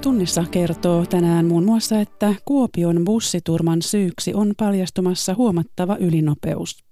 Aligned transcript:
tunnissa 0.00 0.44
kertoo 0.50 1.06
tänään 1.06 1.46
muun 1.46 1.64
muassa, 1.64 2.00
että 2.00 2.34
Kuopion 2.44 3.04
bussiturman 3.04 3.82
syyksi 3.82 4.34
on 4.34 4.52
paljastumassa 4.56 5.34
huomattava 5.34 5.96
ylinopeus. 5.96 6.84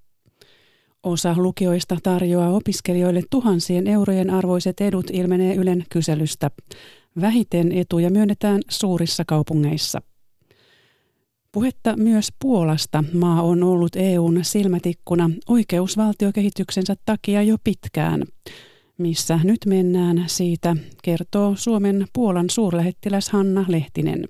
Osa 1.02 1.34
lukioista 1.36 1.96
tarjoaa 2.02 2.50
opiskelijoille 2.50 3.22
tuhansien 3.30 3.86
eurojen 3.86 4.30
arvoiset 4.30 4.80
edut 4.80 5.10
ilmenee 5.12 5.54
Ylen 5.54 5.84
kyselystä. 5.90 6.50
Vähiten 7.20 7.72
etuja 7.72 8.10
myönnetään 8.10 8.60
suurissa 8.70 9.24
kaupungeissa. 9.26 10.02
Puhetta 11.52 11.96
myös 11.96 12.28
Puolasta. 12.40 13.04
Maa 13.12 13.42
on 13.42 13.62
ollut 13.62 13.96
EUn 13.96 14.38
silmätikkuna 14.42 15.30
oikeusvaltiokehityksensä 15.48 16.94
takia 17.04 17.42
jo 17.42 17.56
pitkään. 17.64 18.22
Missä 18.98 19.40
nyt 19.44 19.58
mennään, 19.66 20.24
siitä 20.26 20.76
kertoo 21.02 21.54
Suomen 21.56 22.06
Puolan 22.12 22.50
suurlähettiläs 22.50 23.28
Hanna 23.28 23.64
Lehtinen. 23.68 24.28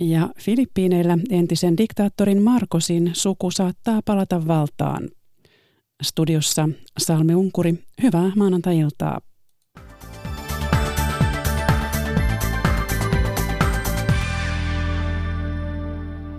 Ja 0.00 0.28
Filippiineillä 0.38 1.18
entisen 1.30 1.76
diktaattorin 1.76 2.42
Markosin 2.42 3.10
suku 3.12 3.50
saattaa 3.50 4.00
palata 4.04 4.46
valtaan. 4.46 5.08
Studiossa 6.02 6.68
Salme 6.98 7.34
Unkuri, 7.34 7.74
hyvää 8.02 8.32
maanantai-iltaa. 8.36 9.20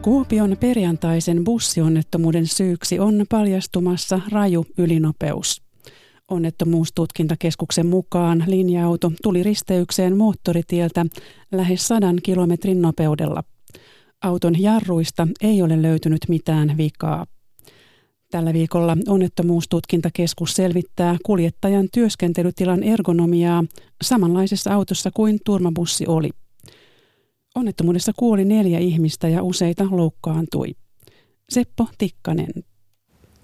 Kuopion 0.02 0.58
perjantaisen 0.60 1.44
bussionnettomuuden 1.44 2.48
syyksi 2.48 3.00
on 3.00 3.26
paljastumassa 3.30 4.22
raju 4.32 4.66
ylinopeus. 4.78 5.63
Onnettomuustutkintakeskuksen 6.32 7.88
mukaan 7.88 8.44
linja-auto 8.48 9.12
tuli 9.24 9.44
risteykseen 9.44 10.18
moottoritieltä 10.18 11.06
lähes 11.52 11.88
sadan 11.88 12.16
kilometrin 12.24 12.82
nopeudella. 12.82 13.44
Auton 14.24 14.62
jarruista 14.62 15.28
ei 15.42 15.62
ole 15.62 15.82
löytynyt 15.82 16.22
mitään 16.30 16.78
vikaa. 16.78 17.26
Tällä 18.32 18.54
viikolla 18.54 18.98
onnettomuustutkintakeskus 19.08 20.54
selvittää 20.54 21.18
kuljettajan 21.26 21.88
työskentelytilan 21.94 22.84
ergonomiaa 22.84 23.64
samanlaisessa 24.04 24.74
autossa 24.74 25.12
kuin 25.14 25.40
turmabussi 25.46 26.06
oli. 26.08 26.30
Onnettomuudessa 27.56 28.12
kuoli 28.18 28.46
neljä 28.46 28.80
ihmistä 28.80 29.30
ja 29.30 29.44
useita 29.44 29.88
loukkaantui. 29.92 30.76
Seppo 31.50 31.88
Tikkanen. 31.98 32.73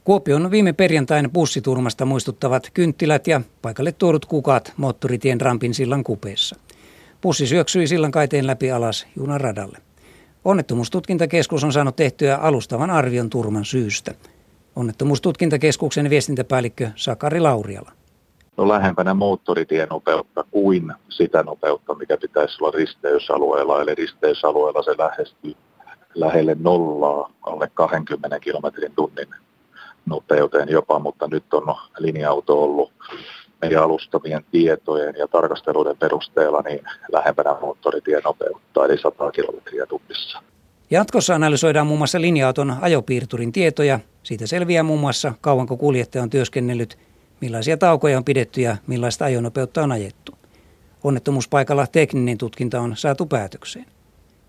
Kuopion 0.03 0.51
viime 0.51 0.73
perjantain 0.73 1.31
bussiturmasta 1.31 2.05
muistuttavat 2.05 2.69
kynttilät 2.73 3.27
ja 3.27 3.41
paikalle 3.61 3.91
tuodut 3.91 4.25
kukat 4.25 4.73
moottoritien 4.77 5.41
rampin 5.41 5.73
sillan 5.73 6.03
kupeessa. 6.03 6.55
Bussi 7.21 7.47
syöksyi 7.47 7.87
sillan 7.87 8.11
kaiteen 8.11 8.47
läpi 8.47 8.71
alas 8.71 9.07
junan 9.15 9.41
radalle. 9.41 9.77
Onnettomuustutkintakeskus 10.45 11.63
on 11.63 11.73
saanut 11.73 11.95
tehtyä 11.95 12.35
alustavan 12.35 12.89
arvion 12.89 13.29
turman 13.29 13.65
syystä. 13.65 14.13
Onnettomuustutkintakeskuksen 14.75 16.09
viestintäpäällikkö 16.09 16.89
Sakari 16.95 17.39
Lauriala. 17.39 17.91
No 18.57 18.67
lähempänä 18.67 19.13
moottoritienopeutta 19.13 20.43
kuin 20.51 20.93
sitä 21.09 21.43
nopeutta, 21.43 21.95
mikä 21.95 22.17
pitäisi 22.17 22.57
olla 22.61 22.71
risteysalueella. 22.71 23.81
Eli 23.81 23.95
risteysalueella 23.95 24.83
se 24.83 24.95
lähestyy 24.97 25.55
lähelle 26.15 26.57
nollaa 26.59 27.31
alle 27.41 27.69
20 27.73 28.39
kilometrin 28.39 28.91
tunnin 28.95 29.27
nopeuteen 30.09 30.69
jopa, 30.69 30.99
mutta 30.99 31.27
nyt 31.27 31.53
on 31.53 31.75
linja-auto 31.97 32.63
ollut 32.63 32.91
meidän 33.61 33.83
alustavien 33.83 34.45
tietojen 34.51 35.15
ja 35.17 35.27
tarkasteluiden 35.27 35.97
perusteella 35.97 36.61
niin 36.61 36.81
lähempänä 37.11 37.55
moottoritien 37.61 38.21
nopeutta, 38.25 38.85
eli 38.85 38.97
100 38.97 39.31
kilometriä 39.31 39.85
tunnissa. 39.85 40.41
Jatkossa 40.91 41.35
analysoidaan 41.35 41.87
muun 41.87 41.97
muassa 41.97 42.21
linja-auton 42.21 42.75
ajopiirturin 42.81 43.51
tietoja. 43.51 43.99
Siitä 44.23 44.47
selviää 44.47 44.83
muun 44.83 44.99
muassa 44.99 45.33
kauanko 45.41 45.77
kuljettaja 45.77 46.23
on 46.23 46.29
työskennellyt, 46.29 46.97
millaisia 47.41 47.77
taukoja 47.77 48.17
on 48.17 48.23
pidetty 48.23 48.61
ja 48.61 48.77
millaista 48.87 49.25
ajonopeutta 49.25 49.83
on 49.83 49.91
ajettu. 49.91 50.31
Onnettomuuspaikalla 51.03 51.87
tekninen 51.87 52.37
tutkinta 52.37 52.81
on 52.81 52.97
saatu 52.97 53.25
päätökseen. 53.25 53.85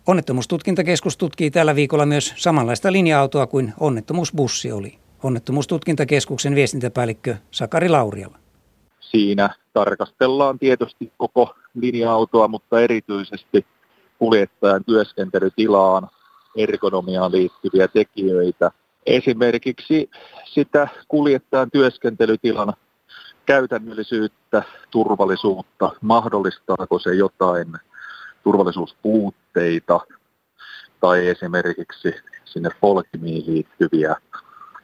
Onnettomuustutkintakeskus 0.06 1.16
tutkii 1.16 1.50
tällä 1.50 1.74
viikolla 1.74 2.06
myös 2.06 2.34
samanlaista 2.36 2.92
linja-autoa 2.92 3.46
kuin 3.46 3.72
onnettomuusbussi 3.80 4.72
oli. 4.72 4.98
Onnettomuustutkintakeskuksen 5.22 6.54
viestintäpäällikkö 6.54 7.36
Sakari 7.50 7.88
Lauriala. 7.88 8.38
Siinä 9.00 9.50
tarkastellaan 9.72 10.58
tietysti 10.58 11.12
koko 11.16 11.54
linja-autoa, 11.75 12.48
mutta 12.48 12.81
erityisesti 12.81 13.66
kuljettajan 14.19 14.84
työskentelytilaan, 14.84 16.09
ergonomiaan 16.56 17.32
liittyviä 17.32 17.88
tekijöitä. 17.88 18.70
Esimerkiksi 19.06 20.10
sitä 20.44 20.88
kuljettajan 21.09 21.70
työskentelytilan 21.70 22.75
käytännöllisyyttä, 23.47 24.62
turvallisuutta, 24.91 25.91
mahdollistaako 26.00 26.98
se 26.98 27.14
jotain 27.14 27.72
turvallisuuspuutteita 28.42 30.00
tai 31.00 31.28
esimerkiksi 31.28 32.14
sinne 32.44 32.70
polkimiin 32.80 33.47
liittyviä 33.47 34.16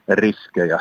riskejä. 0.09 0.78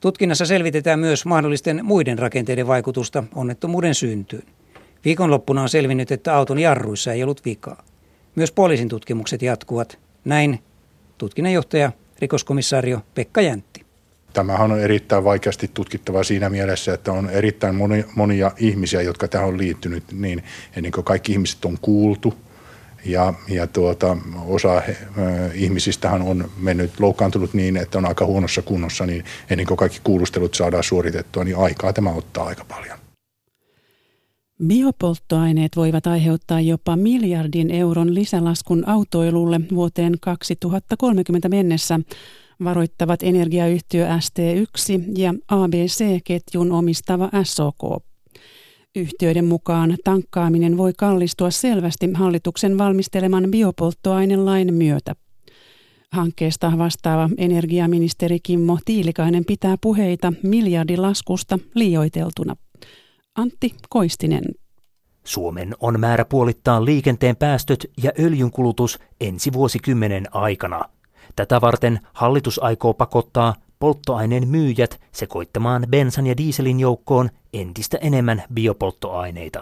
Tutkinnassa 0.00 0.46
selvitetään 0.46 0.98
myös 0.98 1.26
mahdollisten 1.26 1.80
muiden 1.82 2.18
rakenteiden 2.18 2.66
vaikutusta 2.66 3.24
onnettomuuden 3.34 3.94
syntyyn. 3.94 4.42
Viikonloppuna 5.04 5.62
on 5.62 5.68
selvinnyt, 5.68 6.12
että 6.12 6.36
auton 6.36 6.58
jarruissa 6.58 7.12
ei 7.12 7.22
ollut 7.22 7.44
vikaa. 7.44 7.84
Myös 8.34 8.52
poliisin 8.52 8.88
tutkimukset 8.88 9.42
jatkuvat. 9.42 9.98
Näin 10.24 10.58
tutkinnanjohtaja 11.18 11.92
rikoskomissaario 12.18 13.00
Pekka 13.14 13.40
Jäntti. 13.40 13.84
Tämähän 14.32 14.72
on 14.72 14.80
erittäin 14.80 15.24
vaikeasti 15.24 15.70
tutkittava 15.74 16.24
siinä 16.24 16.50
mielessä, 16.50 16.94
että 16.94 17.12
on 17.12 17.30
erittäin 17.30 17.74
monia 18.16 18.52
ihmisiä, 18.58 19.02
jotka 19.02 19.28
tähän 19.28 19.48
on 19.48 19.58
liittynyt, 19.58 20.04
niin 20.12 20.44
ennen 20.76 20.92
kuin 20.92 21.04
kaikki 21.04 21.32
ihmiset 21.32 21.64
on 21.64 21.78
kuultu– 21.80 22.34
ja, 23.04 23.34
ja 23.48 23.66
tuota, 23.66 24.16
osa 24.46 24.76
äh, 24.76 24.84
ihmisistähän 25.54 26.22
on 26.22 26.50
mennyt 26.56 27.00
loukkaantunut 27.00 27.54
niin, 27.54 27.76
että 27.76 27.98
on 27.98 28.06
aika 28.06 28.26
huonossa 28.26 28.62
kunnossa, 28.62 29.06
niin 29.06 29.24
ennen 29.50 29.66
kuin 29.66 29.78
kaikki 29.78 30.00
kuulustelut 30.04 30.54
saadaan 30.54 30.84
suoritettua, 30.84 31.44
niin 31.44 31.56
aikaa 31.56 31.92
tämä 31.92 32.10
ottaa 32.10 32.46
aika 32.46 32.64
paljon. 32.64 32.98
Biopolttoaineet 34.66 35.76
voivat 35.76 36.06
aiheuttaa 36.06 36.60
jopa 36.60 36.96
miljardin 36.96 37.70
euron 37.70 38.14
lisälaskun 38.14 38.88
autoilulle 38.88 39.60
vuoteen 39.74 40.14
2030 40.20 41.48
mennessä, 41.48 42.00
varoittavat 42.64 43.22
energiayhtiö 43.22 44.06
ST1 44.06 45.18
ja 45.18 45.34
ABC-ketjun 45.48 46.72
omistava 46.72 47.30
SOK. 47.42 48.04
Yhtiöiden 48.96 49.44
mukaan 49.44 49.96
tankkaaminen 50.04 50.76
voi 50.76 50.92
kallistua 50.98 51.50
selvästi 51.50 52.10
hallituksen 52.14 52.78
valmisteleman 52.78 53.44
biopolttoainelain 53.50 54.74
myötä. 54.74 55.14
Hankkeesta 56.12 56.72
vastaava 56.78 57.30
energiaministeri 57.38 58.38
Kimmo 58.42 58.78
Tiilikainen 58.84 59.44
pitää 59.44 59.76
puheita 59.80 60.32
miljardilaskusta 60.42 61.58
liioiteltuna. 61.74 62.56
Antti 63.34 63.74
Koistinen. 63.88 64.44
Suomen 65.24 65.74
on 65.80 66.00
määrä 66.00 66.24
puolittaa 66.24 66.84
liikenteen 66.84 67.36
päästöt 67.36 67.86
ja 68.02 68.12
öljynkulutus 68.20 68.98
ensi 69.20 69.52
vuosikymmenen 69.52 70.26
aikana. 70.32 70.80
Tätä 71.36 71.60
varten 71.60 72.00
hallitus 72.12 72.62
aikoo 72.62 72.94
pakottaa 72.94 73.54
polttoaineen 73.78 74.48
myyjät 74.48 75.00
sekoittamaan 75.12 75.86
bensan 75.90 76.26
ja 76.26 76.36
dieselin 76.36 76.80
joukkoon 76.80 77.30
entistä 77.52 77.98
enemmän 78.00 78.42
biopolttoaineita. 78.54 79.60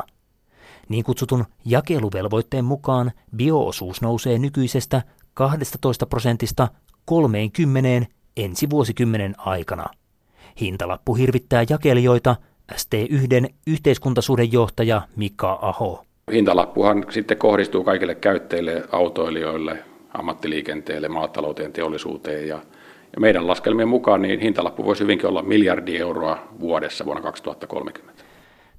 Niin 0.88 1.04
kutsutun 1.04 1.44
jakeluvelvoitteen 1.64 2.64
mukaan 2.64 3.12
bioosuus 3.36 4.02
nousee 4.02 4.38
nykyisestä 4.38 5.02
12 5.34 6.06
prosentista 6.06 6.69
30 7.04 8.06
ensi 8.36 8.70
vuosikymmenen 8.70 9.34
aikana. 9.38 9.86
Hintalappu 10.60 11.14
hirvittää 11.14 11.64
jakelijoita, 11.70 12.36
ST1 12.72 13.52
yhteiskuntasuhdejohtaja 13.66 15.02
Mika 15.16 15.58
Aho. 15.62 16.04
Hintalappuhan 16.32 17.04
sitten 17.10 17.38
kohdistuu 17.38 17.84
kaikille 17.84 18.14
käyttäjille, 18.14 18.82
autoilijoille, 18.92 19.84
ammattiliikenteelle, 20.14 21.09
maatalouteen, 21.09 21.73
teollisuuteen 21.73 22.49
ja 22.49 22.61
ja 23.14 23.20
meidän 23.20 23.47
laskelmien 23.47 23.88
mukaan 23.88 24.23
niin 24.23 24.41
hintalappu 24.41 24.85
voisi 24.85 25.03
hyvinkin 25.03 25.29
olla 25.29 25.43
miljardi 25.43 25.97
euroa 25.97 26.49
vuodessa 26.61 27.05
vuonna 27.05 27.23
2030. 27.23 28.23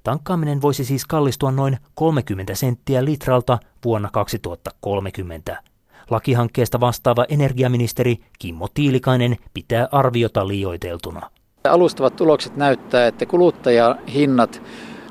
Tankkaaminen 0.02 0.62
voisi 0.62 0.84
siis 0.84 1.06
kallistua 1.06 1.50
noin 1.50 1.76
30 1.94 2.54
senttiä 2.54 3.04
litralta 3.04 3.58
vuonna 3.84 4.08
2030. 4.12 5.62
Lakihankkeesta 6.10 6.80
vastaava 6.80 7.24
energiaministeri 7.28 8.16
Kimmo 8.38 8.68
Tiilikainen 8.74 9.36
pitää 9.54 9.88
arviota 9.92 10.48
liioiteltuna. 10.48 11.30
Alustavat 11.64 12.16
tulokset 12.16 12.56
näyttää, 12.56 13.06
että 13.06 13.26
kuluttajahinnat 13.26 14.62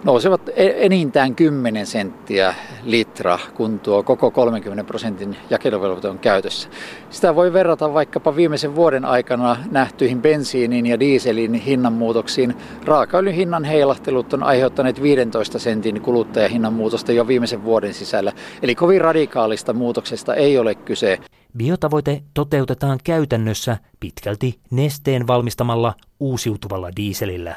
nousevat 0.03 0.50
e- 0.50 0.73
enintään 0.85 1.35
10 1.35 1.85
senttiä 1.85 2.55
litra, 2.83 3.39
kun 3.53 3.79
tuo 3.79 4.03
koko 4.03 4.31
30 4.31 4.83
prosentin 4.83 5.35
jakeluvelvoite 5.50 6.07
on 6.07 6.19
käytössä. 6.19 6.69
Sitä 7.09 7.35
voi 7.35 7.53
verrata 7.53 7.94
vaikkapa 7.94 8.35
viimeisen 8.35 8.75
vuoden 8.75 9.05
aikana 9.05 9.57
nähtyihin 9.71 10.21
bensiinin 10.21 10.85
ja 10.85 11.00
dieselin 11.00 11.53
hinnanmuutoksiin. 11.53 12.55
Raakaöljyn 12.85 13.35
hinnan 13.35 13.63
heilahtelut 13.63 14.33
on 14.33 14.44
aiheuttaneet 14.44 15.01
15 15.01 15.59
sentin 15.59 16.01
kuluttajahinnan 16.01 16.73
muutosta 16.73 17.11
jo 17.11 17.27
viimeisen 17.27 17.63
vuoden 17.63 17.94
sisällä. 17.94 18.31
Eli 18.61 18.75
kovin 18.75 19.01
radikaalista 19.01 19.73
muutoksesta 19.73 20.35
ei 20.35 20.57
ole 20.57 20.75
kyse. 20.75 21.19
Biotavoite 21.57 22.23
toteutetaan 22.33 23.00
käytännössä 23.03 23.77
pitkälti 24.00 24.59
nesteen 24.71 25.27
valmistamalla 25.27 25.94
uusiutuvalla 26.19 26.89
diiselillä. 26.95 27.55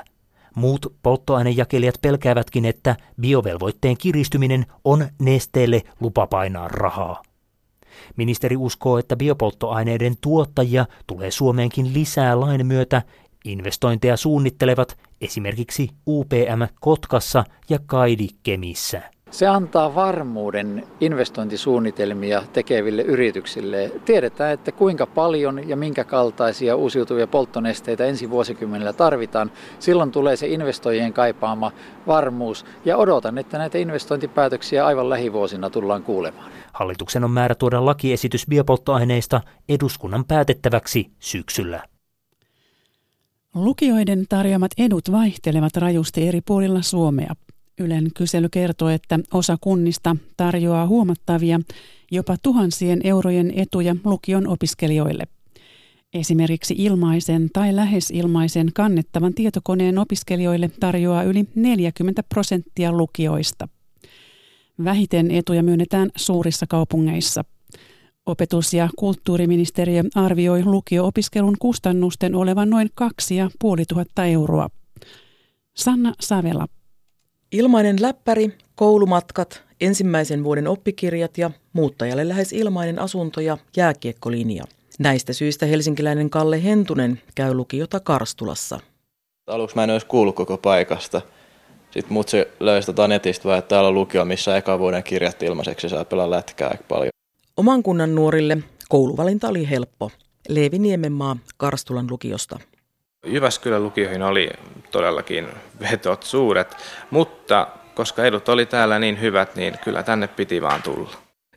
Muut 0.56 0.94
polttoainejakelijat 1.02 1.94
pelkäävätkin, 2.02 2.64
että 2.64 2.96
biovelvoitteen 3.20 3.96
kiristyminen 3.96 4.66
on 4.84 5.08
nesteelle 5.18 5.82
lupa 6.00 6.26
painaa 6.26 6.68
rahaa. 6.68 7.22
Ministeri 8.16 8.56
uskoo, 8.56 8.98
että 8.98 9.16
biopolttoaineiden 9.16 10.16
tuottajia 10.20 10.86
tulee 11.06 11.30
Suomeenkin 11.30 11.94
lisää 11.94 12.40
lain 12.40 12.66
myötä. 12.66 13.02
Investointeja 13.44 14.16
suunnittelevat 14.16 14.98
esimerkiksi 15.20 15.90
UPM 16.06 16.62
Kotkassa 16.80 17.44
ja 17.68 17.78
Kaidi 17.86 18.28
Kemissä. 18.42 19.15
Se 19.30 19.46
antaa 19.46 19.94
varmuuden 19.94 20.86
investointisuunnitelmia 21.00 22.42
tekeville 22.52 23.02
yrityksille. 23.02 23.92
Tiedetään, 24.04 24.52
että 24.52 24.72
kuinka 24.72 25.06
paljon 25.06 25.68
ja 25.68 25.76
minkä 25.76 26.04
kaltaisia 26.04 26.76
uusiutuvia 26.76 27.26
polttonesteitä 27.26 28.04
ensi 28.04 28.30
vuosikymmenellä 28.30 28.92
tarvitaan. 28.92 29.50
Silloin 29.78 30.12
tulee 30.12 30.36
se 30.36 30.46
investoijien 30.46 31.12
kaipaama 31.12 31.72
varmuus 32.06 32.66
ja 32.84 32.96
odotan, 32.96 33.38
että 33.38 33.58
näitä 33.58 33.78
investointipäätöksiä 33.78 34.86
aivan 34.86 35.10
lähivuosina 35.10 35.70
tullaan 35.70 36.02
kuulemaan. 36.02 36.50
Hallituksen 36.72 37.24
on 37.24 37.30
määrä 37.30 37.54
tuoda 37.54 37.84
lakiesitys 37.84 38.46
biopolttoaineista 38.46 39.40
eduskunnan 39.68 40.24
päätettäväksi 40.24 41.10
syksyllä. 41.18 41.82
Lukioiden 43.54 44.24
tarjoamat 44.28 44.70
edut 44.78 45.12
vaihtelevat 45.12 45.76
rajusti 45.76 46.28
eri 46.28 46.40
puolilla 46.40 46.82
Suomea. 46.82 47.34
Ylen 47.80 48.10
kysely 48.16 48.48
kertoo, 48.48 48.88
että 48.88 49.18
osa 49.34 49.56
kunnista 49.60 50.16
tarjoaa 50.36 50.86
huomattavia, 50.86 51.60
jopa 52.10 52.36
tuhansien 52.42 53.00
eurojen 53.04 53.52
etuja 53.56 53.96
lukion 54.04 54.48
opiskelijoille. 54.48 55.24
Esimerkiksi 56.14 56.74
ilmaisen 56.78 57.50
tai 57.52 57.76
lähes 57.76 58.10
ilmaisen 58.10 58.70
kannettavan 58.74 59.34
tietokoneen 59.34 59.98
opiskelijoille 59.98 60.70
tarjoaa 60.80 61.22
yli 61.22 61.44
40 61.54 62.22
prosenttia 62.22 62.92
lukioista. 62.92 63.68
Vähiten 64.84 65.30
etuja 65.30 65.62
myönnetään 65.62 66.10
suurissa 66.16 66.66
kaupungeissa. 66.66 67.44
Opetus- 68.26 68.74
ja 68.74 68.88
kulttuuriministeriö 68.96 70.02
arvioi 70.14 70.64
lukio-opiskelun 70.64 71.56
kustannusten 71.58 72.34
olevan 72.34 72.70
noin 72.70 72.88
2500 72.94 74.26
euroa. 74.26 74.68
Sanna 75.74 76.14
Savela. 76.20 76.66
Ilmainen 77.52 78.02
läppäri, 78.02 78.50
koulumatkat, 78.74 79.62
ensimmäisen 79.80 80.44
vuoden 80.44 80.68
oppikirjat 80.68 81.38
ja 81.38 81.50
muuttajalle 81.72 82.28
lähes 82.28 82.52
ilmainen 82.52 82.98
asunto 82.98 83.40
ja 83.40 83.58
jääkiekkolinja. 83.76 84.64
Näistä 84.98 85.32
syistä 85.32 85.66
helsinkiläinen 85.66 86.30
Kalle 86.30 86.64
Hentunen 86.64 87.20
käy 87.34 87.54
lukiota 87.54 88.00
Karstulassa. 88.00 88.80
Aluksi 89.46 89.76
mä 89.76 89.84
en 89.84 89.90
olisi 89.90 90.06
kuullut 90.06 90.34
koko 90.34 90.58
paikasta. 90.58 91.22
Sitten 91.90 92.12
mut 92.12 92.28
se 92.28 92.48
löysi 92.60 92.86
tota 92.86 93.08
netistä 93.08 93.44
vaan, 93.44 93.58
että 93.58 93.68
täällä 93.68 93.88
on 93.88 93.94
lukio, 93.94 94.24
missä 94.24 94.56
eka 94.56 94.78
vuoden 94.78 95.02
kirjat 95.02 95.42
ilmaiseksi 95.42 95.88
saa 95.88 96.04
pelaa 96.04 96.30
lätkää 96.30 96.68
aika 96.68 96.84
paljon. 96.88 97.10
Oman 97.56 97.82
kunnan 97.82 98.14
nuorille 98.14 98.58
kouluvalinta 98.88 99.48
oli 99.48 99.70
helppo. 99.70 100.10
Leevi 100.48 100.78
Niemenmaa 100.78 101.36
Karstulan 101.56 102.06
lukiosta. 102.10 102.58
Jyväskylän 103.26 103.82
lukioihin 103.82 104.22
oli 104.22 104.50
todellakin 104.90 105.48
vetot 105.80 106.22
suuret, 106.22 106.76
mutta 107.10 107.68
koska 107.94 108.24
edut 108.24 108.48
oli 108.48 108.66
täällä 108.66 108.98
niin 108.98 109.20
hyvät, 109.20 109.56
niin 109.56 109.74
kyllä 109.84 110.02
tänne 110.02 110.28
piti 110.28 110.62
vaan 110.62 110.82
tulla. 110.82 111.10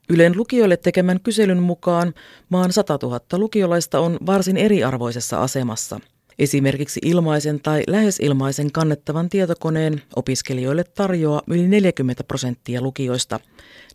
Ylen 0.10 0.38
lukijoille 0.38 0.78
tekemän 0.78 1.20
kyselyn 1.20 1.64
mukaan 1.64 2.14
maan 2.50 2.74
100 2.74 3.00
000 3.04 3.20
lukiolaista 3.34 4.00
on 4.00 4.18
varsin 4.26 4.58
eriarvoisessa 4.58 5.42
asemassa. 5.42 6.00
Esimerkiksi 6.40 7.00
ilmaisen 7.06 7.60
tai 7.60 7.84
lähes 7.88 8.20
ilmaisen 8.20 8.72
kannettavan 8.72 9.30
tietokoneen 9.30 10.02
opiskelijoille 10.16 10.84
tarjoaa 10.84 11.42
yli 11.48 11.68
40 11.68 12.24
prosenttia 12.24 12.82
lukioista. 12.82 13.40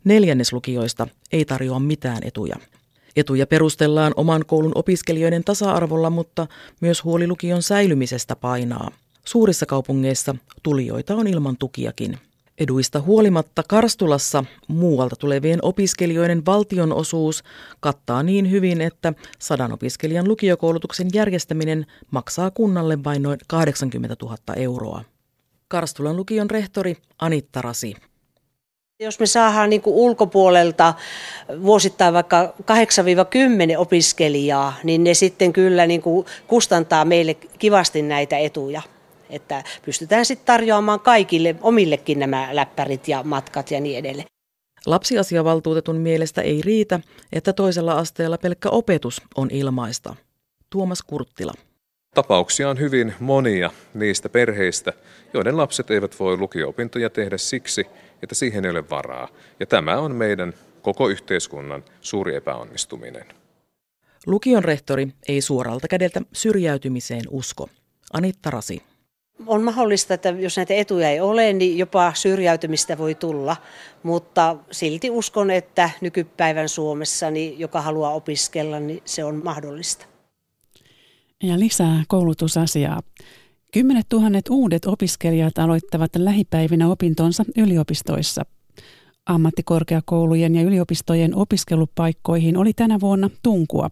Neljännes 0.03 0.53
lukioista 0.53 1.07
ei 1.31 1.45
tarjoa 1.45 1.79
mitään 1.79 2.23
etuja. 2.23 2.55
Etuja 3.15 3.47
perustellaan 3.47 4.13
oman 4.15 4.45
koulun 4.45 4.71
opiskelijoiden 4.75 5.43
tasa-arvolla, 5.43 6.09
mutta 6.09 6.47
myös 6.81 7.03
huoli 7.03 7.27
lukion 7.27 7.61
säilymisestä 7.61 8.35
painaa. 8.35 8.91
Suurissa 9.25 9.65
kaupungeissa 9.65 10.35
tulijoita 10.63 11.15
on 11.15 11.27
ilman 11.27 11.57
tukiakin. 11.57 12.17
Eduista 12.57 13.01
huolimatta 13.01 13.63
Karstulassa 13.67 14.43
muualta 14.67 15.15
tulevien 15.15 15.59
opiskelijoiden 15.61 16.45
valtionosuus 16.45 17.43
kattaa 17.79 18.23
niin 18.23 18.51
hyvin, 18.51 18.81
että 18.81 19.13
sadan 19.39 19.71
opiskelijan 19.71 20.27
lukiokoulutuksen 20.27 21.07
järjestäminen 21.13 21.85
maksaa 22.11 22.51
kunnalle 22.51 23.03
vain 23.03 23.21
noin 23.21 23.39
80 23.47 24.15
000 24.21 24.37
euroa. 24.55 25.03
Karstulan 25.67 26.17
lukion 26.17 26.49
rehtori 26.49 26.97
Anitta 27.19 27.61
Rasi. 27.61 27.95
Jos 28.99 29.19
me 29.19 29.25
saadaan 29.25 29.69
niin 29.69 29.81
kuin 29.81 29.95
ulkopuolelta 29.95 30.93
vuosittain 31.63 32.13
vaikka 32.13 32.53
8-10 32.61 33.77
opiskelijaa, 33.77 34.73
niin 34.83 35.03
ne 35.03 35.13
sitten 35.13 35.53
kyllä 35.53 35.85
niin 35.87 36.01
kuin 36.01 36.25
kustantaa 36.47 37.05
meille 37.05 37.33
kivasti 37.33 38.01
näitä 38.01 38.37
etuja. 38.37 38.81
Että 39.29 39.63
pystytään 39.85 40.25
sitten 40.25 40.45
tarjoamaan 40.45 40.99
kaikille 40.99 41.55
omillekin 41.61 42.19
nämä 42.19 42.49
läppärit 42.51 43.07
ja 43.07 43.23
matkat 43.23 43.71
ja 43.71 43.79
niin 43.79 43.97
edelleen. 43.97 44.27
Lapsiasiavaltuutetun 44.85 45.97
mielestä 45.97 46.41
ei 46.41 46.61
riitä, 46.61 46.99
että 47.33 47.53
toisella 47.53 47.93
asteella 47.93 48.37
pelkkä 48.37 48.69
opetus 48.69 49.21
on 49.35 49.49
ilmaista. 49.51 50.15
Tuomas 50.69 51.03
Kurttila. 51.03 51.53
Tapauksia 52.15 52.69
on 52.69 52.79
hyvin 52.79 53.13
monia 53.19 53.71
niistä 53.93 54.29
perheistä, 54.29 54.93
joiden 55.33 55.57
lapset 55.57 55.91
eivät 55.91 56.19
voi 56.19 56.37
lukio-opintoja 56.37 57.09
tehdä 57.09 57.37
siksi, 57.37 57.87
että 58.25 58.35
siihen 58.35 58.65
ei 58.65 58.71
ole 58.71 58.89
varaa. 58.89 59.27
Ja 59.59 59.65
tämä 59.65 59.97
on 59.97 60.15
meidän 60.15 60.53
koko 60.81 61.09
yhteiskunnan 61.09 61.83
suuri 62.01 62.35
epäonnistuminen. 62.35 63.25
Lukion 64.25 64.63
rehtori 64.63 65.07
ei 65.27 65.41
suoralta 65.41 65.87
kädeltä 65.87 66.21
syrjäytymiseen 66.33 67.23
usko. 67.29 67.69
Anitta 68.13 68.49
Rasi. 68.49 68.81
On 69.47 69.63
mahdollista, 69.63 70.13
että 70.13 70.29
jos 70.29 70.57
näitä 70.57 70.73
etuja 70.73 71.09
ei 71.09 71.19
ole, 71.19 71.53
niin 71.53 71.77
jopa 71.77 72.11
syrjäytymistä 72.15 72.97
voi 72.97 73.15
tulla, 73.15 73.57
mutta 74.03 74.57
silti 74.71 75.09
uskon, 75.09 75.51
että 75.51 75.89
nykypäivän 76.01 76.69
Suomessa, 76.69 77.31
niin 77.31 77.59
joka 77.59 77.81
haluaa 77.81 78.13
opiskella, 78.13 78.79
niin 78.79 79.01
se 79.05 79.23
on 79.23 79.41
mahdollista. 79.43 80.05
Ja 81.43 81.59
lisää 81.59 82.03
koulutusasiaa. 82.07 83.01
Kymmenet 83.75 84.05
tuhannet 84.09 84.49
uudet 84.49 84.85
opiskelijat 84.85 85.57
aloittavat 85.57 86.15
lähipäivinä 86.15 86.89
opintonsa 86.89 87.43
yliopistoissa. 87.57 88.41
Ammattikorkeakoulujen 89.25 90.55
ja 90.55 90.61
yliopistojen 90.61 91.35
opiskelupaikkoihin 91.35 92.57
oli 92.57 92.73
tänä 92.73 92.99
vuonna 92.99 93.29
tunkua. 93.43 93.89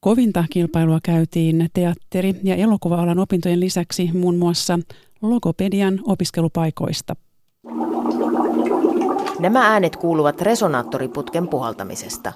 Kovinta 0.00 0.44
kilpailua 0.50 0.98
käytiin 1.02 1.68
teatteri- 1.72 2.40
ja 2.42 2.56
elokuva-alan 2.56 3.18
opintojen 3.18 3.60
lisäksi 3.60 4.10
muun 4.14 4.36
muassa 4.36 4.78
logopedian 5.22 6.00
opiskelupaikoista. 6.06 7.16
Nämä 9.40 9.72
äänet 9.72 9.96
kuuluvat 9.96 10.40
resonaattoriputken 10.40 11.48
puhaltamisesta. 11.48 12.32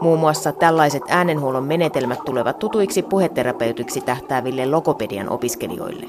Muun 0.00 0.18
muassa 0.18 0.52
tällaiset 0.52 1.02
äänenhuollon 1.08 1.64
menetelmät 1.64 2.24
tulevat 2.24 2.58
tutuiksi 2.58 3.02
puheterapeutiksi 3.02 4.00
tähtääville 4.00 4.66
logopedian 4.66 5.28
opiskelijoille. 5.28 6.06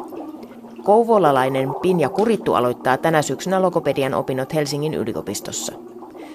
Kouvolalainen 0.83 1.75
Pinja 1.81 2.09
Kurittu 2.09 2.53
aloittaa 2.53 2.97
tänä 2.97 3.21
syksynä 3.21 3.61
logopedian 3.61 4.13
opinnot 4.13 4.53
Helsingin 4.53 4.93
yliopistossa. 4.93 5.73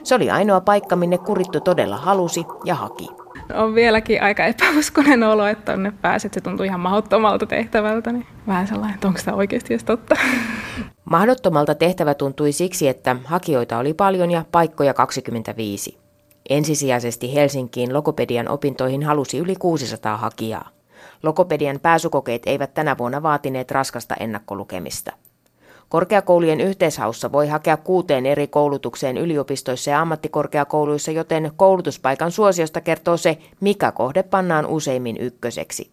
Se 0.02 0.14
oli 0.14 0.30
ainoa 0.30 0.60
paikka, 0.60 0.96
minne 0.96 1.18
Kurittu 1.18 1.60
todella 1.60 1.96
halusi 1.96 2.44
ja 2.64 2.74
haki. 2.74 3.08
On 3.54 3.74
vieläkin 3.74 4.22
aika 4.22 4.44
epäuskonen 4.44 5.22
olo, 5.22 5.46
että 5.46 5.72
tonne 5.72 5.92
pääset. 6.02 6.34
Se 6.34 6.40
tuntuu 6.40 6.64
ihan 6.64 6.80
mahdottomalta 6.80 7.46
tehtävältä. 7.46 8.12
Niin 8.12 8.26
vähän 8.46 8.66
sellainen, 8.66 8.94
että 8.94 9.08
onko 9.08 9.20
tämä 9.24 9.36
oikeasti 9.36 9.74
edes 9.74 9.84
totta. 9.84 10.16
Mahdottomalta 11.04 11.74
tehtävä 11.74 12.14
tuntui 12.14 12.52
siksi, 12.52 12.88
että 12.88 13.16
hakijoita 13.24 13.78
oli 13.78 13.94
paljon 13.94 14.30
ja 14.30 14.44
paikkoja 14.52 14.94
25. 14.94 16.01
Ensisijaisesti 16.48 17.34
Helsinkiin 17.34 17.94
logopedian 17.94 18.48
opintoihin 18.48 19.02
halusi 19.02 19.38
yli 19.38 19.56
600 19.56 20.16
hakijaa. 20.16 20.68
Logopedian 21.22 21.80
pääsykokeet 21.80 22.42
eivät 22.46 22.74
tänä 22.74 22.98
vuonna 22.98 23.22
vaatineet 23.22 23.70
raskasta 23.70 24.14
ennakkolukemista. 24.14 25.12
Korkeakoulujen 25.88 26.60
yhteishaussa 26.60 27.32
voi 27.32 27.48
hakea 27.48 27.76
kuuteen 27.76 28.26
eri 28.26 28.46
koulutukseen 28.46 29.18
yliopistoissa 29.18 29.90
ja 29.90 30.00
ammattikorkeakouluissa, 30.00 31.10
joten 31.10 31.52
koulutuspaikan 31.56 32.30
suosiosta 32.30 32.80
kertoo 32.80 33.16
se, 33.16 33.38
mikä 33.60 33.92
kohde 33.92 34.22
pannaan 34.22 34.66
useimmin 34.66 35.16
ykköseksi. 35.16 35.90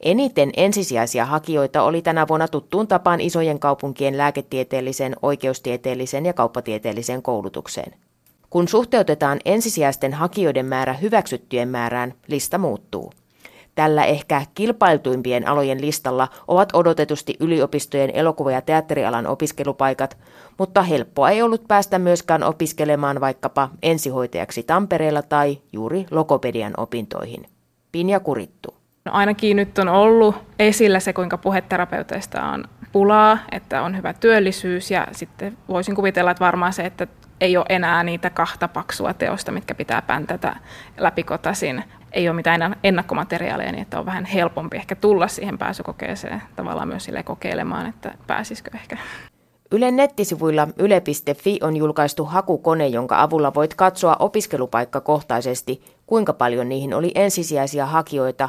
Eniten 0.00 0.50
ensisijaisia 0.56 1.24
hakijoita 1.24 1.82
oli 1.82 2.02
tänä 2.02 2.28
vuonna 2.28 2.48
tuttuun 2.48 2.88
tapaan 2.88 3.20
isojen 3.20 3.58
kaupunkien 3.58 4.18
lääketieteelliseen, 4.18 5.16
oikeustieteelliseen 5.22 6.26
ja 6.26 6.32
kauppatieteelliseen 6.32 7.22
koulutukseen. 7.22 7.94
Kun 8.50 8.68
suhteutetaan 8.68 9.38
ensisijaisten 9.44 10.14
hakijoiden 10.14 10.66
määrä 10.66 10.92
hyväksyttyjen 10.92 11.68
määrään, 11.68 12.14
lista 12.28 12.58
muuttuu. 12.58 13.12
Tällä 13.74 14.04
ehkä 14.04 14.42
kilpailtuimpien 14.54 15.48
alojen 15.48 15.80
listalla 15.80 16.28
ovat 16.48 16.68
odotetusti 16.72 17.36
yliopistojen 17.40 18.10
elokuva- 18.14 18.52
ja 18.52 18.60
teatterialan 18.60 19.26
opiskelupaikat, 19.26 20.18
mutta 20.58 20.82
helppoa 20.82 21.30
ei 21.30 21.42
ollut 21.42 21.68
päästä 21.68 21.98
myöskään 21.98 22.42
opiskelemaan 22.42 23.20
vaikkapa 23.20 23.68
ensihoitajaksi 23.82 24.62
Tampereella 24.62 25.22
tai 25.22 25.58
juuri 25.72 26.06
logopedian 26.10 26.72
opintoihin. 26.76 27.46
Pinja 27.92 28.20
Kurittu. 28.20 28.74
No 29.04 29.12
ainakin 29.12 29.56
nyt 29.56 29.78
on 29.78 29.88
ollut 29.88 30.34
esillä 30.58 31.00
se, 31.00 31.12
kuinka 31.12 31.38
puheterapeuteista 31.38 32.42
on 32.42 32.64
pulaa, 32.92 33.38
että 33.52 33.82
on 33.82 33.96
hyvä 33.96 34.12
työllisyys 34.12 34.90
ja 34.90 35.06
sitten 35.12 35.58
voisin 35.68 35.94
kuvitella, 35.94 36.30
että 36.30 36.44
varmaan 36.44 36.72
se, 36.72 36.86
että 36.86 37.06
ei 37.40 37.56
ole 37.56 37.66
enää 37.68 38.02
niitä 38.02 38.30
kahta 38.30 38.68
paksua 38.68 39.14
teosta, 39.14 39.52
mitkä 39.52 39.74
pitää 39.74 40.02
päntätä 40.02 40.56
läpikotasin. 40.98 41.84
Ei 42.12 42.28
ole 42.28 42.36
mitään 42.36 42.76
ennakkomateriaaleja, 42.84 43.72
niin 43.72 43.82
että 43.82 43.98
on 43.98 44.06
vähän 44.06 44.24
helpompi 44.24 44.76
ehkä 44.76 44.94
tulla 44.94 45.28
siihen 45.28 45.58
pääsykokeeseen 45.58 46.42
tavallaan 46.56 46.88
myös 46.88 47.04
sille 47.04 47.22
kokeilemaan, 47.22 47.86
että 47.86 48.14
pääsisikö 48.26 48.70
ehkä. 48.74 48.96
Ylen 49.72 49.96
nettisivuilla 49.96 50.68
yle.fi 50.78 51.58
on 51.62 51.76
julkaistu 51.76 52.24
hakukone, 52.24 52.86
jonka 52.86 53.22
avulla 53.22 53.54
voit 53.54 53.74
katsoa 53.74 54.16
opiskelupaikkakohtaisesti, 54.18 55.82
kuinka 56.06 56.32
paljon 56.32 56.68
niihin 56.68 56.94
oli 56.94 57.12
ensisijaisia 57.14 57.86
hakijoita, 57.86 58.48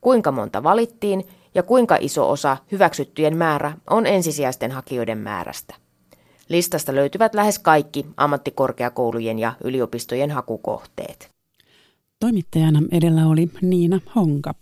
kuinka 0.00 0.32
monta 0.32 0.62
valittiin 0.62 1.24
ja 1.54 1.62
kuinka 1.62 1.96
iso 2.00 2.30
osa 2.30 2.56
hyväksyttyjen 2.72 3.36
määrä 3.36 3.72
on 3.90 4.06
ensisijaisten 4.06 4.70
hakijoiden 4.70 5.18
määrästä. 5.18 5.74
Listasta 6.52 6.94
löytyvät 6.94 7.34
lähes 7.34 7.58
kaikki 7.58 8.06
ammattikorkeakoulujen 8.16 9.38
ja 9.38 9.52
yliopistojen 9.64 10.30
hakukohteet. 10.30 11.30
Toimittajana 12.20 12.82
edellä 12.92 13.26
oli 13.26 13.50
Niina 13.62 14.00
Honka. 14.14 14.54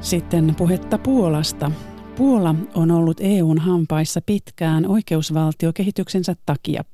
Sitten 0.00 0.54
puhetta 0.58 0.98
Puolasta. 0.98 1.70
Puola 2.16 2.54
on 2.74 2.90
ollut 2.90 3.20
EUn 3.20 3.58
hampaissa 3.58 4.20
pitkään 4.26 4.86
oikeusvaltiokehityksensä 4.86 6.36
takia. 6.46 6.84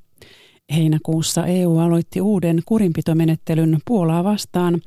Heinäkuussa 0.75 1.45
EU 1.45 1.77
aloitti 1.77 2.21
uuden 2.21 2.61
kurinpitomenettelyn 2.65 3.79
Puolaa 3.85 4.23
vastaan, 4.23 4.81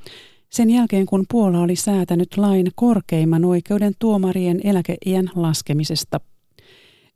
sen 0.50 0.71
jälkeen 0.71 1.07
kun 1.07 1.25
Puola 1.31 1.61
oli 1.61 1.76
säätänyt 1.76 2.37
lain 2.37 2.67
korkeimman 2.75 3.45
oikeuden 3.45 3.93
tuomarien 3.99 4.61
eläkeiän 4.64 5.31
laskemisesta. 5.35 6.21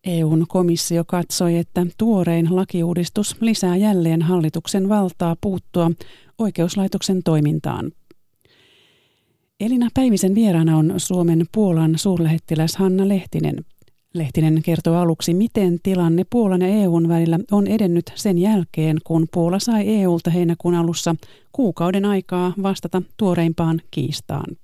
EUn 0.04 0.46
komissio 0.48 1.04
katsoi, 1.04 1.56
että 1.56 1.86
tuorein 1.98 2.56
lakiuudistus 2.56 3.36
lisää 3.40 3.76
jälleen 3.76 4.22
hallituksen 4.22 4.88
valtaa 4.88 5.36
puuttua 5.40 5.90
oikeuslaitoksen 6.38 7.22
toimintaan. 7.22 7.92
Elina 9.60 9.88
Päivisen 9.94 10.34
vieraana 10.34 10.78
on 10.78 10.94
Suomen 10.96 11.46
Puolan 11.52 11.98
suurlähettiläs 11.98 12.76
Hanna 12.76 13.08
Lehtinen. 13.08 13.64
Lehtinen 14.14 14.62
kertoo 14.62 14.97
aluksi, 14.97 15.35
miten 15.35 15.78
tilanne 15.83 16.25
Puolan 16.31 16.62
ja 16.62 16.69
EUn 16.69 17.09
välillä 17.09 17.38
on 17.50 17.66
edennyt 17.66 18.12
sen 18.14 18.38
jälkeen, 18.38 18.99
kun 19.04 19.26
Puola 19.33 19.59
sai 19.59 20.00
EUlta 20.00 20.31
heinäkuun 20.31 20.75
alussa 20.75 21.14
kuukauden 21.52 22.04
aikaa 22.04 22.52
vastata 22.62 23.02
tuoreimpaan 23.16 23.81
kiistaan. 23.90 24.57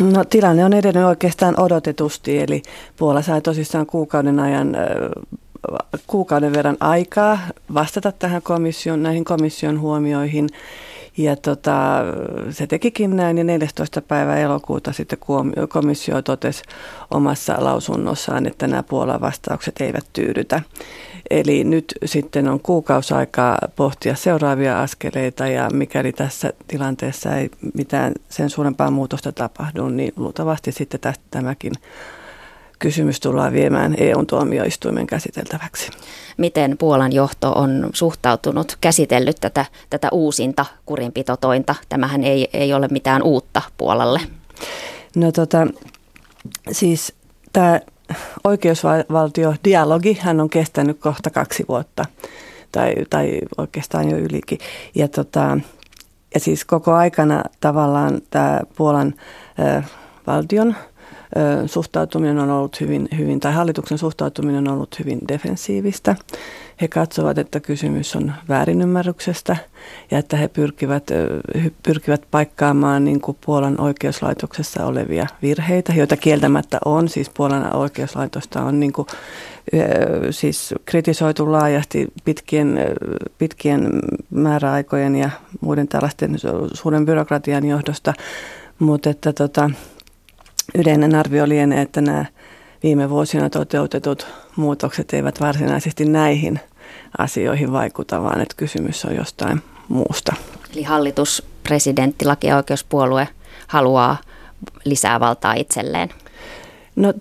No, 0.00 0.24
tilanne 0.24 0.64
on 0.64 0.72
edennyt 0.72 1.04
oikeastaan 1.04 1.60
odotetusti, 1.60 2.38
eli 2.38 2.62
Puola 2.96 3.22
sai 3.22 3.40
tosissaan 3.40 3.86
kuukauden 3.86 4.40
ajan 4.40 4.76
kuukauden 6.06 6.52
verran 6.52 6.76
aikaa 6.80 7.38
vastata 7.74 8.12
tähän 8.12 8.42
komission, 8.42 9.02
näihin 9.02 9.24
komission 9.24 9.80
huomioihin. 9.80 10.48
Ja 11.16 11.36
tota, 11.36 12.02
se 12.50 12.66
tekikin 12.66 13.16
näin 13.16 13.38
ja 13.38 13.44
14. 13.44 14.02
päivä 14.02 14.36
elokuuta 14.36 14.92
sitten 14.92 15.18
komissio 15.68 16.22
totesi 16.22 16.62
omassa 17.10 17.54
lausunnossaan, 17.58 18.46
että 18.46 18.66
nämä 18.66 18.82
Puolan 18.82 19.20
vastaukset 19.20 19.80
eivät 19.80 20.06
tyydytä. 20.12 20.62
Eli 21.30 21.64
nyt 21.64 21.94
sitten 22.04 22.48
on 22.48 22.60
kuukausaikaa 22.60 23.58
pohtia 23.76 24.14
seuraavia 24.14 24.82
askeleita 24.82 25.46
ja 25.46 25.70
mikäli 25.72 26.12
tässä 26.12 26.52
tilanteessa 26.68 27.36
ei 27.36 27.50
mitään 27.74 28.12
sen 28.28 28.50
suurempaa 28.50 28.90
muutosta 28.90 29.32
tapahdu, 29.32 29.88
niin 29.88 30.12
luultavasti 30.16 30.72
sitten 30.72 31.00
tästä 31.00 31.24
tämäkin 31.30 31.72
kysymys 32.78 33.20
tullaan 33.20 33.52
viemään 33.52 33.94
EU-tuomioistuimen 33.98 35.06
käsiteltäväksi. 35.06 35.90
Miten 36.36 36.78
Puolan 36.78 37.12
johto 37.12 37.52
on 37.52 37.90
suhtautunut, 37.92 38.78
käsitellyt 38.80 39.36
tätä, 39.40 39.64
tätä 39.90 40.08
uusinta 40.12 40.66
kurinpitotointa? 40.86 41.74
Tämähän 41.88 42.24
ei, 42.24 42.48
ei 42.52 42.74
ole 42.74 42.88
mitään 42.88 43.22
uutta 43.22 43.62
Puolalle. 43.76 44.20
No 45.16 45.32
tota, 45.32 45.66
siis 46.72 47.14
tämä 47.52 47.80
oikeusvaltiodialogi, 48.44 50.18
hän 50.20 50.40
on 50.40 50.50
kestänyt 50.50 50.98
kohta 51.00 51.30
kaksi 51.30 51.64
vuotta 51.68 52.04
tai, 52.72 52.94
tai 53.10 53.40
oikeastaan 53.58 54.10
jo 54.10 54.16
ylikin. 54.16 54.58
Ja, 54.94 55.08
tota, 55.08 55.58
ja 56.34 56.40
siis 56.40 56.64
koko 56.64 56.92
aikana 56.92 57.42
tavallaan 57.60 58.20
tämä 58.30 58.60
Puolan 58.76 59.14
äh, 59.60 59.90
valtion 60.26 60.76
suhtautuminen 61.66 62.38
on 62.38 62.50
ollut 62.50 62.80
hyvin, 62.80 63.08
hyvin, 63.18 63.40
tai 63.40 63.52
hallituksen 63.52 63.98
suhtautuminen 63.98 64.68
on 64.68 64.74
ollut 64.74 64.98
hyvin 64.98 65.18
defensiivistä. 65.28 66.16
He 66.80 66.88
katsovat, 66.88 67.38
että 67.38 67.60
kysymys 67.60 68.16
on 68.16 68.32
väärinymmärryksestä 68.48 69.56
ja 70.10 70.18
että 70.18 70.36
he 70.36 70.48
pyrkivät, 70.48 71.04
pyrkivät 71.82 72.22
paikkaamaan 72.30 73.04
niin 73.04 73.20
kuin 73.20 73.36
Puolan 73.46 73.80
oikeuslaitoksessa 73.80 74.86
olevia 74.86 75.26
virheitä, 75.42 75.92
joita 75.92 76.16
kieltämättä 76.16 76.78
on. 76.84 77.08
Siis 77.08 77.30
Puolan 77.30 77.76
oikeuslaitosta 77.76 78.62
on 78.62 78.80
niin 78.80 78.92
kuin, 78.92 79.06
siis 80.30 80.74
kritisoitu 80.84 81.52
laajasti 81.52 82.06
pitkien, 82.24 82.78
pitkien 83.38 84.00
määräaikojen 84.30 85.16
ja 85.16 85.30
muiden 85.60 85.88
tällaisten 85.88 86.36
suuren 86.72 87.06
byrokratian 87.06 87.66
johdosta, 87.66 88.14
mutta 88.78 89.10
että 89.10 89.32
tota, 89.32 89.70
yleinen 90.74 91.14
arvio 91.14 91.48
lienee, 91.48 91.82
että 91.82 92.00
nämä 92.00 92.24
viime 92.82 93.10
vuosina 93.10 93.50
toteutetut 93.50 94.26
muutokset 94.56 95.12
eivät 95.12 95.40
varsinaisesti 95.40 96.04
näihin 96.04 96.60
asioihin 97.18 97.72
vaikuta, 97.72 98.22
vaan 98.22 98.40
että 98.40 98.54
kysymys 98.56 99.04
on 99.04 99.16
jostain 99.16 99.62
muusta. 99.88 100.32
Eli 100.72 100.82
hallitus, 100.82 101.46
presidentti, 101.62 102.24
laki- 102.24 102.46
ja 102.46 102.56
oikeuspuolue 102.56 103.28
haluaa 103.66 104.16
lisää 104.84 105.20
valtaa 105.20 105.54
itselleen. 105.54 106.08
No 106.96 107.12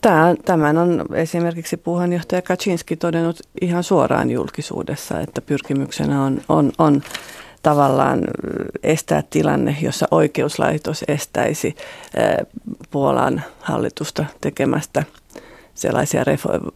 tämän 0.46 0.78
on 0.78 1.06
esimerkiksi 1.14 1.78
puheenjohtaja 1.78 2.42
Kaczynski 2.42 2.96
todennut 2.96 3.40
ihan 3.62 3.84
suoraan 3.84 4.32
julkisuudessa, 4.32 5.20
että 5.20 5.42
pyrkimyksenä 5.42 6.24
on, 6.24 6.42
on, 6.50 6.72
on 6.78 7.04
tavallaan 7.66 8.22
estää 8.84 9.24
tilanne, 9.30 9.78
jossa 9.82 10.08
oikeuslaitos 10.12 11.04
estäisi 11.08 11.76
Puolan 12.92 13.44
hallitusta 13.60 14.26
tekemästä 14.42 15.04
sellaisia 15.74 16.24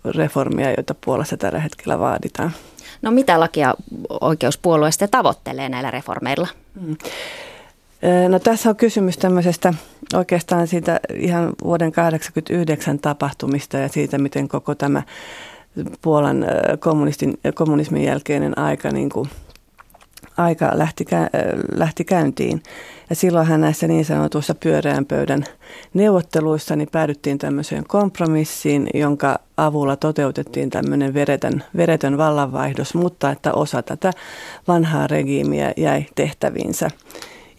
reformia, 0.06 0.70
joita 0.70 0.96
Puolassa 1.06 1.38
tällä 1.38 1.60
hetkellä 1.60 2.00
vaaditaan. 2.00 2.52
No 3.02 3.12
mitä 3.12 3.40
lakia 3.40 3.74
oikeuspuolue 4.22 4.92
sitten 4.92 5.10
tavoittelee 5.10 5.70
näillä 5.70 5.92
reformeilla? 5.92 6.48
Mm. 6.82 6.98
No 8.30 8.40
tässä 8.40 8.70
on 8.70 8.76
kysymys 8.76 9.18
tämmöisestä 9.18 9.74
oikeastaan 10.14 10.68
siitä 10.68 11.00
ihan 11.14 11.44
vuoden 11.64 11.92
1989 11.92 13.00
tapahtumista 13.00 13.78
ja 13.78 13.90
siitä, 13.90 14.18
miten 14.18 14.48
koko 14.48 14.76
tämä 14.76 15.04
Puolan 16.02 16.46
kommunismin 17.56 18.04
jälkeinen 18.04 18.58
aika 18.58 18.92
niin 18.92 19.10
kuin 19.10 19.30
aika 20.40 20.72
lähti, 20.74 21.06
lähti 21.76 22.04
käyntiin. 22.04 22.64
Ja 23.10 23.16
silloinhan 23.16 23.62
näissä 23.62 23.88
niin 23.88 24.06
sanotuissa 24.06 24.56
pyöreän 24.56 25.06
pöydän 25.06 25.44
neuvotteluissa 25.94 26.76
niin 26.76 26.90
päädyttiin 26.92 27.38
tämmöiseen 27.38 27.84
kompromissiin, 27.88 28.90
jonka 28.94 29.40
avulla 29.58 29.96
toteutettiin 29.96 30.70
tämmöinen 30.70 31.14
veretön, 31.14 31.64
veretön 31.78 32.18
vallanvaihdos, 32.18 32.94
mutta 32.94 33.32
että 33.32 33.54
osa 33.54 33.82
tätä 33.82 34.12
vanhaa 34.68 35.08
regiimiä 35.08 35.74
jäi 35.78 36.06
tehtäviinsä. 36.16 36.92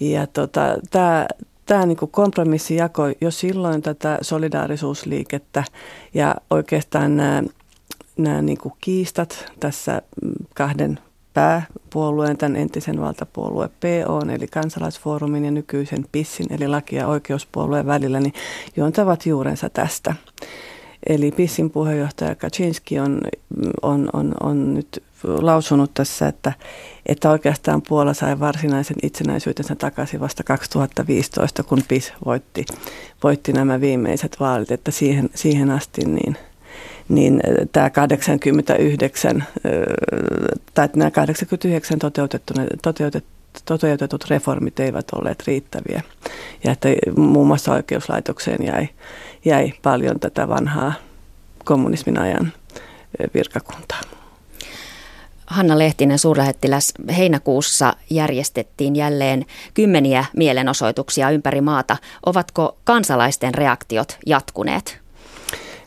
Ja 0.00 0.26
tota, 0.26 0.76
tämä 0.90 1.26
tämä 1.66 1.87
niin 1.87 1.99
kompromissi 2.10 2.76
jakoi 2.76 3.16
jo 3.20 3.30
silloin 3.30 3.82
tätä 3.82 4.18
solidaarisuusliikettä 4.22 5.64
ja 6.14 6.34
oikeastaan 6.50 7.16
nämä, 7.16 7.42
nämä 8.16 8.42
niin 8.42 8.58
kiistat 8.80 9.52
tässä 9.60 10.02
kahden 10.54 10.99
pääpuolueen, 11.40 12.37
tämän 12.37 12.56
entisen 12.56 13.00
valtapuolue 13.00 13.68
PO, 13.68 14.20
eli 14.35 14.47
kansalaisfoorumin 14.47 15.44
ja 15.44 15.50
nykyisen 15.50 16.04
PISSin, 16.12 16.47
eli 16.50 16.68
laki- 16.68 16.97
ja 16.97 17.06
oikeuspuolueen 17.06 17.87
välillä, 17.87 18.20
niin 18.20 18.35
juontavat 18.76 19.26
juurensa 19.26 19.70
tästä. 19.70 20.14
Eli 21.06 21.30
PISSin 21.30 21.70
puheenjohtaja 21.70 22.35
Kaczynski 22.35 22.99
on, 22.99 23.20
on, 23.82 24.11
on, 24.12 24.35
on 24.40 24.75
nyt 24.75 25.02
lausunut 25.25 25.94
tässä, 25.94 26.28
että, 26.28 26.52
että 27.06 27.30
oikeastaan 27.30 27.82
Puola 27.82 28.14
sai 28.14 28.40
varsinaisen 28.40 28.97
itsenäisyytensä 29.02 29.75
takaisin 29.75 30.20
vasta 30.20 30.44
2015, 30.44 31.62
kun 31.62 31.82
PIS 31.88 32.12
voitti, 32.25 32.64
voitti 33.25 33.52
nämä 33.52 33.80
viimeiset 33.80 34.37
vaalit, 34.40 34.70
että 34.70 34.90
siihen, 34.90 35.30
siihen 35.35 35.70
asti 35.70 36.04
niin, 36.04 36.37
niin 37.11 37.40
tämä 37.73 37.90
89, 37.90 39.45
tai 40.75 40.88
nämä 40.97 41.11
89 41.11 41.99
toteutettu, 41.99 42.55
toteutetut 43.64 44.25
reformit 44.31 44.81
eivät 44.81 45.07
olleet 45.12 45.43
riittäviä 45.47 46.02
ja 46.64 46.73
että 46.73 46.88
muun 47.17 47.47
muassa 47.47 47.73
oikeuslaitokseen 47.73 48.67
jäi, 48.67 48.88
jäi 49.45 49.73
paljon 49.83 50.21
tätä 50.21 50.49
vanhaa 50.49 50.93
kommunismin 51.64 52.19
ajan 52.19 52.52
virkakuntaa. 53.35 54.00
Hanna 55.47 55.79
Lehtinen 55.79 56.19
suurlähettiläs, 56.19 56.93
heinäkuussa 57.17 57.93
järjestettiin 58.11 58.97
jälleen 58.97 59.47
kymmeniä 59.75 60.25
mielenosoituksia 60.37 61.31
ympäri 61.31 61.61
maata. 61.61 61.97
Ovatko 62.26 62.79
kansalaisten 62.85 63.55
reaktiot 63.55 64.19
jatkuneet? 64.26 65.00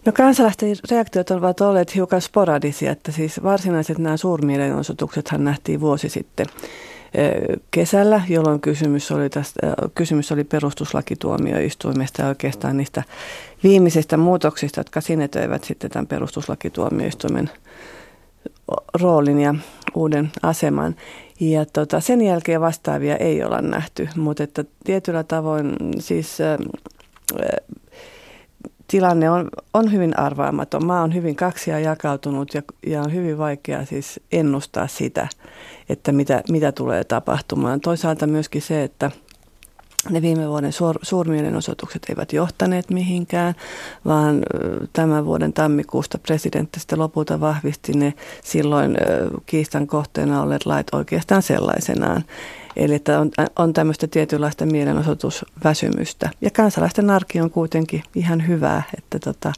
No 0.06 0.12
kansalaisten 0.12 0.76
reaktiot 0.92 1.32
ovat 1.32 1.62
olleet 1.62 1.96
hiukan 1.96 2.22
sporadisia, 2.22 2.92
että 2.92 3.12
siis 3.12 3.44
varsinaiset 3.44 3.98
nämä 3.98 4.18
suurmielenosoituksethan 4.18 5.44
nähtiin 5.44 5.82
vuosi 5.82 6.10
sitten 6.10 6.46
kesällä, 7.72 8.22
jolloin 8.30 8.62
kysymys 8.62 9.12
oli, 9.12 9.30
tästä, 9.30 9.60
kysymys 9.96 10.32
oli 10.32 10.44
perustuslakituomioistuimesta 10.44 12.22
ja 12.22 12.28
oikeastaan 12.28 12.78
niistä 12.78 13.04
viimeisistä 13.64 14.18
muutoksista, 14.18 14.80
jotka 14.80 15.02
sinetöivät 15.02 15.64
sitten 15.64 15.92
tämän 15.92 16.08
perustuslakituomioistuimen 16.08 17.50
roolin 18.94 19.40
ja 19.40 19.56
uuden 19.94 20.32
aseman. 20.42 20.96
Ja 21.40 21.66
tota, 21.66 22.00
sen 22.00 22.22
jälkeen 22.22 22.62
vastaavia 22.62 23.18
ei 23.18 23.44
olla 23.44 23.62
nähty, 23.62 24.10
mutta 24.16 24.44
että 24.44 24.66
tietyllä 24.84 25.24
tavoin 25.24 25.76
siis 26.00 26.38
tilanne 28.88 29.30
on, 29.30 29.50
on 29.74 29.92
hyvin 29.92 30.20
arvaamaton. 30.20 30.86
Maa 30.86 31.02
on 31.02 31.14
hyvin 31.14 31.36
kaksia 31.36 31.80
jakautunut 31.80 32.54
ja, 32.54 32.62
ja 32.88 33.02
on 33.02 33.14
hyvin 33.14 33.38
vaikea 33.38 33.86
siis 33.86 34.20
ennustaa 34.32 34.88
sitä, 34.88 35.28
että 35.90 36.12
mitä, 36.12 36.44
mitä 36.50 36.72
tulee 36.72 37.04
tapahtumaan. 37.04 37.82
Toisaalta 37.82 38.28
myöskin 38.28 38.62
se, 38.62 38.84
että– 38.84 39.12
ne 40.10 40.22
viime 40.22 40.50
vuoden 40.50 40.74
suur, 40.74 41.00
suurmielenosoitukset 41.02 42.06
eivät 42.10 42.34
johtaneet 42.34 42.90
mihinkään, 42.90 43.56
vaan 44.06 44.44
tämän 44.94 45.26
vuoden 45.26 45.54
tammikuusta 45.54 46.18
presidentti 46.18 46.80
sitten 46.80 47.00
lopulta 47.00 47.40
vahvisti 47.40 47.94
ne 47.94 48.14
silloin 48.44 48.98
kiistan 49.46 49.88
kohteena 49.88 50.42
olleet 50.42 50.66
lait 50.66 50.88
oikeastaan 50.94 51.42
sellaisenaan. 51.42 52.24
Eli 52.76 52.96
että 52.96 53.20
on, 53.20 53.32
on 53.56 53.74
tämmöistä 53.74 54.08
tietynlaista 54.08 54.66
mielenosoitusväsymystä. 54.66 56.30
Ja 56.42 56.52
kansalaisten 56.52 57.10
arki 57.10 57.42
on 57.42 57.52
kuitenkin 57.52 58.04
ihan 58.16 58.48
hyvää, 58.48 58.84
että 58.98 59.20
tota, 59.20 59.54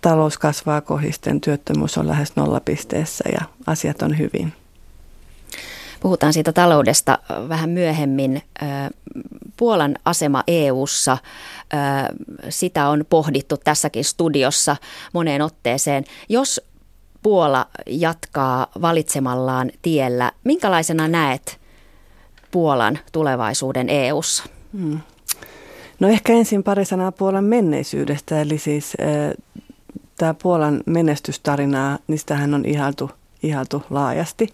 talous 0.00 0.38
kasvaa 0.38 0.80
kohisten, 0.80 1.40
työttömyys 1.40 1.98
on 1.98 2.08
lähes 2.08 2.36
nollapisteessä 2.36 3.24
ja 3.32 3.40
asiat 3.66 4.02
on 4.02 4.18
hyvin. 4.18 4.52
Puhutaan 6.00 6.32
siitä 6.32 6.52
taloudesta 6.52 7.18
vähän 7.48 7.70
myöhemmin. 7.70 8.42
Puolan 9.56 9.96
asema 10.04 10.44
EU:ssa 10.46 11.18
sitä 12.48 12.88
on 12.88 13.04
pohdittu 13.10 13.56
tässäkin 13.56 14.04
studiossa 14.04 14.76
moneen 15.12 15.42
otteeseen. 15.42 16.04
Jos 16.28 16.60
Puola 17.22 17.66
jatkaa 17.86 18.66
valitsemallaan 18.82 19.70
tiellä, 19.82 20.32
minkälaisena 20.44 21.08
näet 21.08 21.59
Puolan 22.50 22.98
tulevaisuuden 23.12 23.88
EU:ssa? 23.88 24.44
Hmm. 24.72 25.00
No 26.00 26.08
ehkä 26.08 26.32
ensin 26.32 26.62
pari 26.62 26.84
sanaa 26.84 27.12
Puolan 27.12 27.44
menneisyydestä, 27.44 28.40
eli 28.40 28.58
siis 28.58 28.92
äh, 29.00 29.66
tämä 30.18 30.34
Puolan 30.42 30.82
menestystarinaa, 30.86 31.98
niistähän 32.06 32.54
on 32.54 32.64
ihaltu, 32.66 33.10
ihaltu 33.42 33.82
laajasti. 33.90 34.48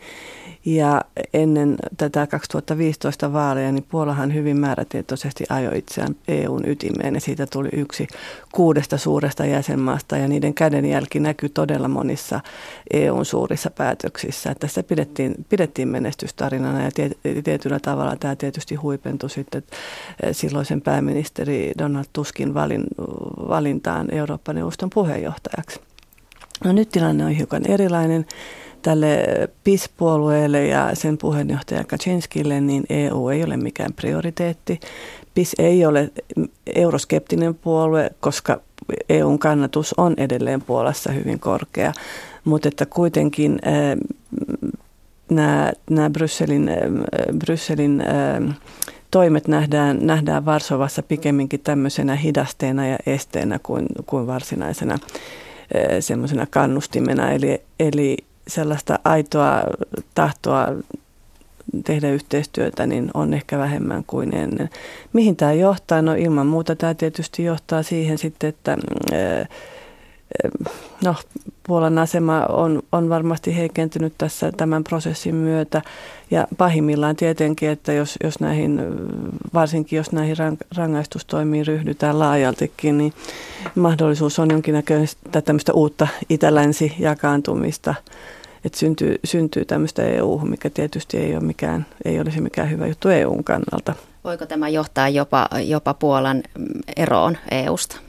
Ja 0.67 1.01
ennen 1.35 1.77
tätä 1.97 2.27
2015 2.27 3.33
vaaleja, 3.33 3.73
niin 3.73 3.87
Puolahan 3.89 4.35
hyvin 4.35 4.57
määrätietoisesti 4.57 5.45
ajoi 5.49 5.79
itseään 5.79 6.17
EUn 6.29 6.69
ytimeen 6.69 7.15
ja 7.15 7.21
siitä 7.21 7.47
tuli 7.47 7.69
yksi 7.73 8.07
kuudesta 8.53 8.99
suuresta 8.99 9.47
jäsenmaasta 9.47 10.17
ja 10.17 10.29
niiden 10.29 10.55
kädenjälki 10.55 11.21
näkyy 11.21 11.49
todella 11.49 11.89
monissa 11.89 12.41
EUn 12.93 13.25
suurissa 13.25 13.71
päätöksissä. 13.71 14.55
Se 14.67 14.83
pidettiin, 14.83 15.35
pidettiin 15.49 15.89
menestystarinana 15.89 16.83
ja 16.83 16.91
tietyllä 17.45 17.81
tavalla 17.81 18.17
tämä 18.17 18.37
tietysti 18.37 18.75
huipentui 18.75 19.31
sitten 19.31 19.63
eh, 20.23 20.37
silloisen 20.37 20.81
pääministeri 20.81 21.73
Donald 21.79 22.07
Tuskin 22.13 22.55
valin, 22.55 22.85
valintaan 23.49 24.15
Euroopan 24.15 24.55
neuvoston 24.55 24.91
puheenjohtajaksi. 24.91 25.81
No 26.65 26.73
nyt 26.73 26.89
tilanne 26.89 27.25
on 27.25 27.31
hiukan 27.31 27.71
erilainen 27.71 28.27
tälle 28.87 29.27
PIS-puolueelle 29.65 30.67
ja 30.67 30.91
sen 30.95 31.19
puheenjohtaja 31.19 31.85
Kaczynskille, 31.85 32.61
niin 32.61 32.85
EU 32.91 33.29
ei 33.29 33.45
ole 33.45 33.57
mikään 33.57 33.93
prioriteetti. 33.93 34.81
PIS 35.35 35.55
ei 35.59 35.87
ole 35.87 36.11
euroskeptinen 36.75 37.55
puolue, 37.55 38.11
koska 38.21 38.61
EUn 39.09 39.39
kannatus 39.39 39.95
on 39.97 40.15
edelleen 40.17 40.63
Puolassa 40.63 41.13
hyvin 41.13 41.41
korkea, 41.41 41.93
mutta 42.45 42.69
että 42.69 42.87
kuitenkin 42.87 43.59
nämä, 45.31 45.73
nämä 45.91 46.11
Brysselin, 46.11 46.71
Brysselin 47.39 48.03
toimet 49.11 49.49
nähdään, 49.49 49.99
nähdään 50.01 50.45
Varsovassa 50.45 51.03
pikemminkin 51.03 51.61
tämmöisenä 51.61 52.17
hidasteena 52.17 52.87
ja 52.87 52.99
esteenä 53.07 53.59
kuin, 53.63 53.87
kuin 54.07 54.27
varsinaisena 54.27 54.99
semmoisena 56.01 56.47
kannustimena. 56.47 57.33
Eli, 57.33 57.63
eli 57.81 58.17
sellaista 58.49 58.99
aitoa 59.05 59.63
tahtoa 60.15 60.67
tehdä 61.85 62.11
yhteistyötä, 62.11 62.87
niin 62.87 63.11
on 63.15 63.35
ehkä 63.35 63.59
vähemmän 63.59 64.05
kuin 64.07 64.35
ennen. 64.35 64.71
Mihin 65.13 65.37
tämä 65.37 65.53
johtaa? 65.53 66.03
No 66.03 66.15
ilman 66.15 66.47
muuta 66.47 66.77
tämä 66.77 66.95
tietysti 66.95 67.45
johtaa 67.45 67.83
siihen 67.83 68.19
sitten, 68.19 68.49
että 68.49 68.79
no, 71.05 71.15
Puolan 71.67 71.99
asema 71.99 72.47
on, 72.47 72.83
on 72.93 73.09
varmasti 73.09 73.57
heikentynyt 73.57 74.13
tässä 74.19 74.53
tämän 74.53 74.85
prosessin 74.85 75.35
myötä. 75.35 75.83
Ja 76.31 76.47
pahimmillaan 76.59 77.17
tietenkin, 77.17 77.69
että 77.69 77.93
jos, 77.93 78.17
jos 78.25 78.41
näihin, 78.41 78.81
varsinkin 79.55 79.97
jos 79.97 80.13
näihin 80.13 80.37
rangaistustoimiin 80.77 81.67
ryhdytään 81.67 82.19
laajaltikin, 82.19 82.99
niin 82.99 83.13
mahdollisuus 83.75 84.39
on 84.39 84.51
jonkinnäköistä 84.51 85.43
tämmöistä 85.43 85.73
uutta 85.73 86.09
itä-länsi 86.29 86.93
jakaantumista 86.99 87.95
että 88.65 88.79
syntyy, 88.79 89.19
syntyy 89.25 89.65
tämmöistä 89.65 90.03
EU, 90.03 90.39
mikä 90.39 90.71
tietysti 90.71 91.17
ei, 91.17 91.37
ole 91.37 91.45
mikään, 91.45 91.87
ei 92.05 92.21
olisi 92.21 92.41
mikään 92.41 92.71
hyvä 92.71 92.87
juttu 92.87 93.09
EUn 93.09 93.45
kannalta. 93.45 93.95
Voiko 94.25 94.47
tämä 94.47 94.69
johtaa 94.69 95.09
jopa, 95.09 95.49
jopa 95.65 95.95
Puolan 95.95 96.43
eroon 96.97 97.39
EUsta? 97.51 98.06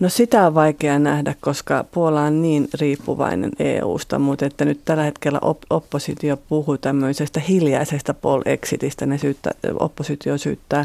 No 0.00 0.08
sitä 0.08 0.46
on 0.46 0.54
vaikea 0.54 0.98
nähdä, 0.98 1.34
koska 1.40 1.84
Puola 1.92 2.22
on 2.22 2.42
niin 2.42 2.68
riippuvainen 2.80 3.50
EUsta, 3.58 4.18
mutta 4.18 4.46
että 4.46 4.64
nyt 4.64 4.80
tällä 4.84 5.02
hetkellä 5.02 5.38
op- 5.42 5.62
oppositio 5.70 6.36
puhuu 6.36 6.78
tämmöisestä 6.78 7.40
hiljaisesta 7.40 8.14
pol-exitistä. 8.14 9.06
Ne 9.06 9.18
syyttä, 9.18 9.50
oppositio 9.80 10.38
syyttää 10.38 10.84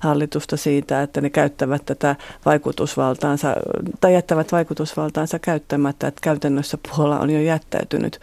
hallitusta 0.00 0.56
siitä, 0.56 1.02
että 1.02 1.20
ne 1.20 1.30
käyttävät 1.30 1.82
tätä 1.86 2.16
vaikutusvaltaansa 2.44 3.56
tai 4.00 4.14
jättävät 4.14 4.52
vaikutusvaltaansa 4.52 5.38
käyttämättä, 5.38 6.06
että 6.06 6.20
käytännössä 6.22 6.78
Puola 6.88 7.20
on 7.20 7.30
jo 7.30 7.40
jättäytynyt, 7.40 8.20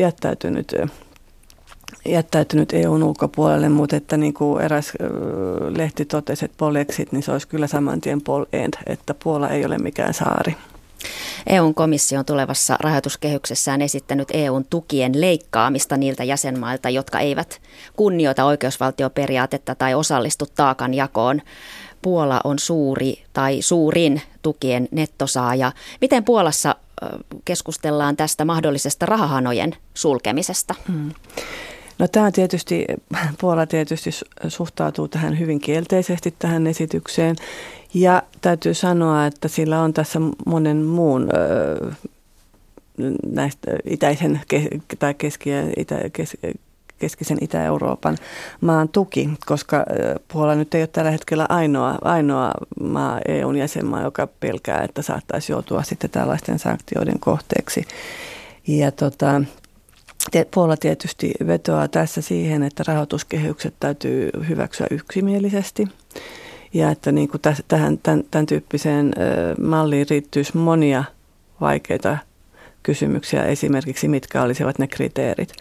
jättäytynyt 0.00 0.74
jättäytynyt 2.06 2.72
EUn 2.72 3.02
ulkopuolelle, 3.02 3.68
mutta 3.68 3.96
että 3.96 4.16
niin 4.16 4.34
kuin 4.34 4.62
eräs 4.64 4.92
lehti 5.76 6.04
totesi, 6.04 6.44
että 6.44 6.54
Polexit, 6.58 7.12
niin 7.12 7.22
se 7.22 7.32
olisi 7.32 7.48
kyllä 7.48 7.66
saman 7.66 8.00
tien 8.00 8.22
Pol 8.22 8.44
End, 8.52 8.74
että 8.86 9.14
Puola 9.24 9.48
ei 9.48 9.64
ole 9.64 9.78
mikään 9.78 10.14
saari. 10.14 10.56
EUn 11.46 11.74
komissio 11.74 12.18
on 12.18 12.24
tulevassa 12.24 12.76
rahoituskehyksessään 12.80 13.82
esittänyt 13.82 14.28
EUn 14.32 14.64
tukien 14.64 15.20
leikkaamista 15.20 15.96
niiltä 15.96 16.24
jäsenmailta, 16.24 16.90
jotka 16.90 17.20
eivät 17.20 17.60
kunnioita 17.96 18.44
oikeusvaltioperiaatetta 18.44 19.74
tai 19.74 19.94
osallistu 19.94 20.46
taakan 20.54 20.94
jakoon. 20.94 21.42
Puola 22.02 22.40
on 22.44 22.58
suuri 22.58 23.24
tai 23.32 23.62
suurin 23.62 24.22
tukien 24.42 24.88
nettosaaja. 24.90 25.72
Miten 26.00 26.24
Puolassa 26.24 26.76
keskustellaan 27.44 28.16
tästä 28.16 28.44
mahdollisesta 28.44 29.06
rahahanojen 29.06 29.76
sulkemisesta? 29.94 30.74
Hmm. 30.88 31.10
No 31.98 32.08
tämä 32.08 32.30
tietysti, 32.32 32.84
Puola 33.40 33.66
tietysti 33.66 34.10
suhtautuu 34.48 35.08
tähän 35.08 35.38
hyvin 35.38 35.60
kielteisesti 35.60 36.34
tähän 36.38 36.66
esitykseen 36.66 37.36
ja 37.94 38.22
täytyy 38.40 38.74
sanoa, 38.74 39.26
että 39.26 39.48
sillä 39.48 39.80
on 39.80 39.92
tässä 39.92 40.18
monen 40.46 40.76
muun 40.76 41.28
näistä 43.26 43.70
itäisen 43.84 44.40
tai 44.98 45.14
keski- 45.14 45.50
ja 45.50 45.62
itä, 45.76 45.98
kes, 46.12 46.36
keskisen 46.98 47.38
Itä-Euroopan 47.40 48.18
maan 48.60 48.88
tuki, 48.88 49.30
koska 49.46 49.84
Puola 50.32 50.54
nyt 50.54 50.74
ei 50.74 50.82
ole 50.82 50.86
tällä 50.86 51.10
hetkellä 51.10 51.46
ainoa, 51.48 51.98
ainoa 52.02 52.52
maa, 52.80 53.20
EUn 53.28 53.56
jäsenmaa, 53.56 54.02
joka 54.02 54.28
pelkää, 54.40 54.82
että 54.82 55.02
saattaisi 55.02 55.52
joutua 55.52 55.82
sitten 55.82 56.10
tällaisten 56.10 56.58
sanktioiden 56.58 57.20
kohteeksi. 57.20 57.84
Ja 58.66 58.92
tota, 58.92 59.42
Puola 60.54 60.76
tietysti 60.76 61.32
vetoaa 61.46 61.88
tässä 61.88 62.20
siihen, 62.20 62.62
että 62.62 62.84
rahoituskehykset 62.86 63.74
täytyy 63.80 64.30
hyväksyä 64.48 64.86
yksimielisesti 64.90 65.88
ja 66.74 66.90
että 66.90 67.12
niin 67.12 67.28
kuin 67.28 67.40
tähän, 67.68 67.98
tämän, 67.98 68.24
tämän 68.30 68.46
tyyppiseen 68.46 69.12
malliin 69.60 70.06
riittyisi 70.10 70.56
monia 70.56 71.04
vaikeita 71.60 72.18
kysymyksiä, 72.82 73.42
esimerkiksi 73.42 74.08
mitkä 74.08 74.42
olisivat 74.42 74.78
ne 74.78 74.86
kriteerit. 74.86 75.52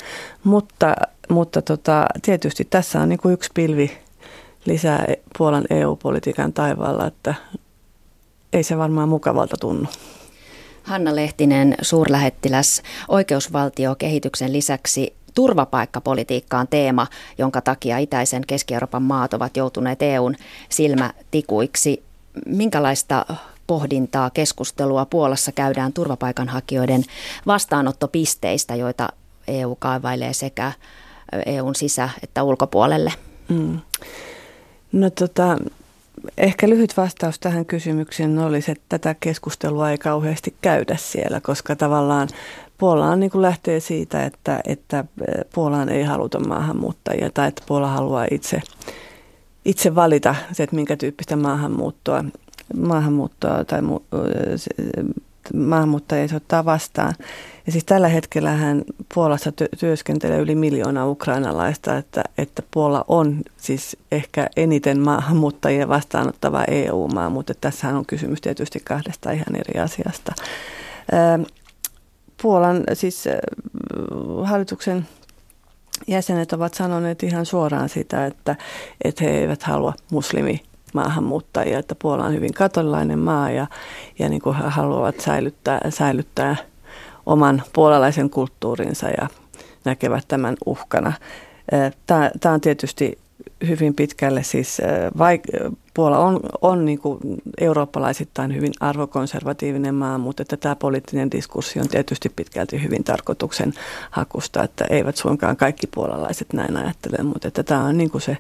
Mutta, 0.44 0.96
mutta 1.30 1.62
tota, 1.62 2.06
tietysti 2.22 2.68
tässä 2.70 3.02
on 3.02 3.10
niin 3.10 3.20
kuin 3.20 3.34
yksi 3.34 3.50
pilvi 3.54 3.92
lisää 4.66 5.06
Puolan 5.38 5.66
EU-politiikan 5.70 6.54
taivaalla, 6.54 7.08
että 7.08 7.36
ei 8.54 8.64
se 8.64 8.78
varmaan 8.78 9.10
mukavalta 9.10 9.58
tunnu. 9.60 9.88
Hanna 10.84 11.16
Lehtinen, 11.16 11.76
suurlähettiläs, 11.82 12.82
oikeusvaltiokehityksen 13.08 14.54
lisäksi 14.54 15.14
turvapaikkapolitiikka 15.36 16.60
on 16.60 16.68
teema, 16.68 17.08
jonka 17.38 17.62
takia 17.62 17.98
itäisen 17.98 18.44
Keski-Euroopan 18.48 19.04
maat 19.04 19.34
ovat 19.34 19.58
joutuneet 19.58 20.02
EUn 20.02 20.36
silmätikuiksi. 20.70 22.04
Minkälaista 22.46 23.26
pohdintaa, 23.68 24.30
keskustelua 24.30 25.06
Puolassa 25.06 25.52
käydään 25.52 25.94
turvapaikanhakijoiden 25.94 27.04
vastaanottopisteistä, 27.48 28.76
joita 28.76 29.10
EU 29.48 29.76
kaivailee 29.76 30.34
sekä 30.34 30.72
EUn 31.46 31.76
sisä- 31.76 32.10
että 32.24 32.44
ulkopuolelle? 32.44 33.14
Mm. 33.50 33.80
No 34.92 35.10
tota, 35.10 35.58
ehkä 36.38 36.70
lyhyt 36.70 36.98
vastaus 36.98 37.40
tähän 37.40 37.66
kysymykseen 37.66 38.40
olisi, 38.40 38.72
että 38.72 38.84
tätä 38.90 39.16
keskustelua 39.20 39.92
ei 39.92 39.98
kauheasti 39.98 40.56
käydä 40.62 40.96
siellä, 40.98 41.42
koska 41.42 41.76
tavallaan 41.76 42.30
Puola 42.78 43.16
niin 43.16 43.32
kuin 43.32 43.42
lähtee 43.42 43.80
siitä, 43.80 44.26
että, 44.26 44.62
että 44.68 45.06
Puolaan 45.54 45.90
ei 45.90 46.04
haluta 46.04 46.40
maahanmuuttajia 46.40 47.30
tai 47.30 47.48
että 47.48 47.64
Puola 47.68 47.88
haluaa 47.88 48.26
itse, 48.32 48.62
itse 49.66 49.96
valita 49.96 50.36
se, 50.52 50.64
että 50.64 50.76
minkä 50.76 50.98
tyyppistä 50.98 51.36
maahanmuuttoa, 51.36 52.24
maahanmuuttoa 52.78 53.66
tai 53.66 53.82
mu, 53.82 54.00
maahanmuuttajia 55.54 56.36
ottaa 56.36 56.66
vastaan. 56.66 57.14
Ja 57.66 57.72
siis 57.72 57.84
tällä 57.84 58.08
hetkellä 58.08 58.52
hän 58.52 58.84
Puolassa 59.14 59.52
työskentelee 59.80 60.40
yli 60.40 60.56
miljoona 60.56 61.08
ukrainalaista, 61.08 61.98
että, 61.98 62.24
että 62.38 62.64
Puola 62.72 63.06
on 63.08 63.42
siis 63.58 63.98
ehkä 64.12 64.50
eniten 64.56 65.00
maahanmuuttajia 65.00 65.88
vastaanottava 65.88 66.64
EU-maa, 66.68 67.30
mutta 67.30 67.54
tässähän 67.62 67.96
on 67.96 68.06
kysymys 68.06 68.42
tietysti 68.42 68.80
kahdesta 68.80 69.32
ihan 69.32 69.56
eri 69.56 69.80
asiasta. 69.80 70.34
Puolan 72.42 72.84
siis 72.94 73.26
hallituksen 74.44 75.08
jäsenet 76.08 76.54
ovat 76.54 76.74
sanoneet 76.74 77.24
ihan 77.24 77.46
suoraan 77.46 77.90
sitä, 77.90 78.26
että, 78.26 78.56
että 79.04 79.24
he 79.24 79.30
eivät 79.30 79.64
halua 79.64 79.94
muslimi 80.12 80.64
maahanmuuttajia, 80.94 81.80
että 81.80 81.96
Puola 81.96 82.26
on 82.26 82.34
hyvin 82.34 82.54
katolilainen 82.54 83.20
maa 83.20 83.52
ja, 83.52 83.68
ja 84.20 84.30
niin 84.30 84.42
kuin 84.42 84.56
he 84.56 84.64
haluavat 84.68 85.20
säilyttää, 85.20 85.82
säilyttää 85.90 86.56
oman 87.26 87.64
puolalaisen 87.74 88.30
kulttuurinsa 88.30 89.10
ja 89.10 89.28
näkevät 89.86 90.24
tämän 90.28 90.56
uhkana. 90.66 91.14
Tämä, 92.08 92.32
tämä 92.40 92.54
on 92.54 92.62
tietysti 92.62 93.18
hyvin 93.68 93.94
pitkälle 93.94 94.44
siis, 94.44 94.82
vaik- 95.18 95.74
Puola 95.94 96.20
on, 96.20 96.40
on 96.62 96.86
niin 96.86 97.00
kuin 97.00 97.20
eurooppalaisittain 97.62 98.56
hyvin 98.56 98.74
arvokonservatiivinen 98.80 99.96
maa, 99.96 100.18
mutta 100.18 100.42
että 100.42 100.58
tämä 100.58 100.76
poliittinen 100.76 101.32
diskurssi 101.32 101.80
on 101.80 101.88
tietysti 101.88 102.30
pitkälti 102.36 102.84
hyvin 102.84 103.04
tarkoituksen 103.04 103.74
hakusta, 104.12 104.64
että 104.64 104.86
eivät 104.90 105.16
suinkaan 105.16 105.58
kaikki 105.58 105.88
puolalaiset 105.88 106.54
näin 106.54 106.78
ajattele, 106.78 107.24
mutta 107.24 107.48
että 107.48 107.64
tämä 107.64 107.84
on 107.84 107.98
niin 107.98 108.10
kuin 108.10 108.22
se 108.22 108.38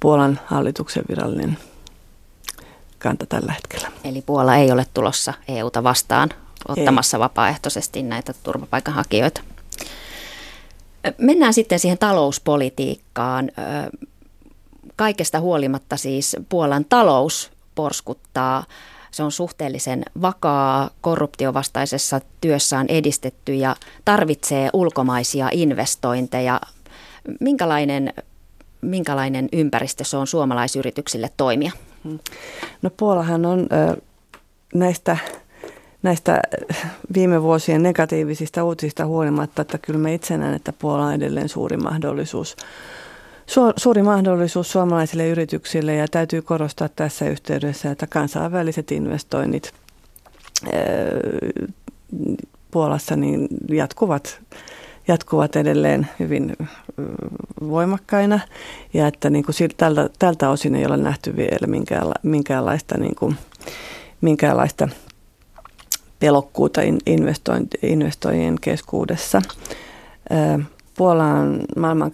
Puolan 0.00 0.40
hallituksen 0.46 1.04
virallinen 1.08 1.58
kanta 2.98 3.26
tällä 3.26 3.52
hetkellä. 3.52 3.92
Eli 4.04 4.22
Puola 4.22 4.56
ei 4.56 4.72
ole 4.72 4.86
tulossa 4.94 5.34
EUta 5.48 5.82
vastaan 5.82 6.30
ottamassa 6.68 7.16
ei. 7.16 7.20
vapaaehtoisesti 7.20 8.02
näitä 8.02 8.34
turvapaikanhakijoita. 8.42 9.40
Mennään 11.18 11.54
sitten 11.54 11.78
siihen 11.78 11.98
talouspolitiikkaan. 11.98 13.50
Kaikesta 14.96 15.40
huolimatta 15.40 15.96
siis 15.96 16.36
Puolan 16.48 16.84
talous 16.84 17.50
porskuttaa. 17.74 18.64
Se 19.10 19.22
on 19.22 19.32
suhteellisen 19.32 20.02
vakaa, 20.22 20.90
korruptiovastaisessa 21.00 22.20
työssään 22.40 22.86
edistetty 22.88 23.54
ja 23.54 23.76
tarvitsee 24.04 24.70
ulkomaisia 24.72 25.48
investointeja. 25.52 26.60
Minkälainen, 27.40 28.12
minkälainen 28.86 29.48
ympäristö 29.52 30.04
se 30.04 30.16
on 30.16 30.26
suomalaisyrityksille 30.26 31.30
toimia? 31.36 31.72
No 32.82 32.90
Puolahan 32.96 33.46
on 33.46 33.68
näistä 34.74 35.16
näistä 36.02 36.40
viime 37.14 37.42
vuosien 37.42 37.82
negatiivisista 37.82 38.64
uutisista 38.64 39.06
huolimatta, 39.06 39.62
että 39.62 39.78
kyllä 39.78 39.98
me 39.98 40.14
itse 40.14 40.38
näen, 40.38 40.54
että 40.54 40.72
Puola 40.72 41.06
on 41.06 41.14
edelleen 41.14 41.48
suuri 41.48 41.76
mahdollisuus. 41.76 42.56
Suuri 43.76 44.02
mahdollisuus 44.02 44.72
suomalaisille 44.72 45.28
yrityksille 45.28 45.94
ja 45.94 46.08
täytyy 46.08 46.42
korostaa 46.42 46.88
tässä 46.88 47.28
yhteydessä, 47.28 47.90
että 47.90 48.06
kansainväliset 48.06 48.92
investoinnit 48.92 49.72
Puolassa 52.70 53.16
niin 53.16 53.48
jatkuvat, 53.68 54.40
jatkuvat 55.08 55.56
edelleen 55.56 56.08
hyvin 56.18 56.56
voimakkaina 57.68 58.40
ja 58.94 59.06
että 59.06 59.30
niin 59.30 59.44
kuin 59.44 59.54
tältä, 59.76 60.10
tältä 60.18 60.50
osin 60.50 60.74
ei 60.74 60.86
ole 60.86 60.96
nähty 60.96 61.36
vielä 61.36 61.66
minkäänla, 61.66 62.14
minkäänlaista, 62.22 62.98
niin 62.98 63.14
kuin, 63.14 63.36
minkäänlaista– 64.20 64.88
pelokkuutta 66.18 66.80
investoijien 67.82 68.56
keskuudessa. 68.60 69.42
Puola 70.96 71.24
on 71.24 71.60
maailman 71.76 72.12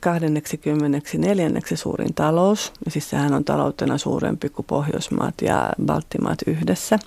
24. 0.00 1.50
suurin 1.74 2.14
talous, 2.14 2.72
ja 2.84 2.90
siis 2.90 3.10
sehän 3.10 3.34
on 3.34 3.44
taloutena 3.44 3.98
suurempi 3.98 4.48
kuin 4.48 4.66
Pohjoismaat 4.66 5.34
ja 5.42 5.72
Baltimaat 5.86 6.38
yhdessä. 6.46 6.98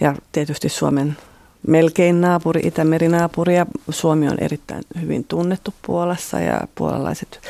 Ja 0.00 0.14
tietysti 0.32 0.68
Suomen 0.68 1.16
melkein 1.66 2.20
naapuri, 2.20 2.60
Itämeri-naapuri, 2.64 3.56
ja 3.56 3.66
Suomi 3.90 4.28
on 4.28 4.38
erittäin 4.40 4.82
hyvin 5.00 5.24
tunnettu 5.24 5.74
Puolassa, 5.86 6.40
ja 6.40 6.60
puolalaiset 6.74 7.40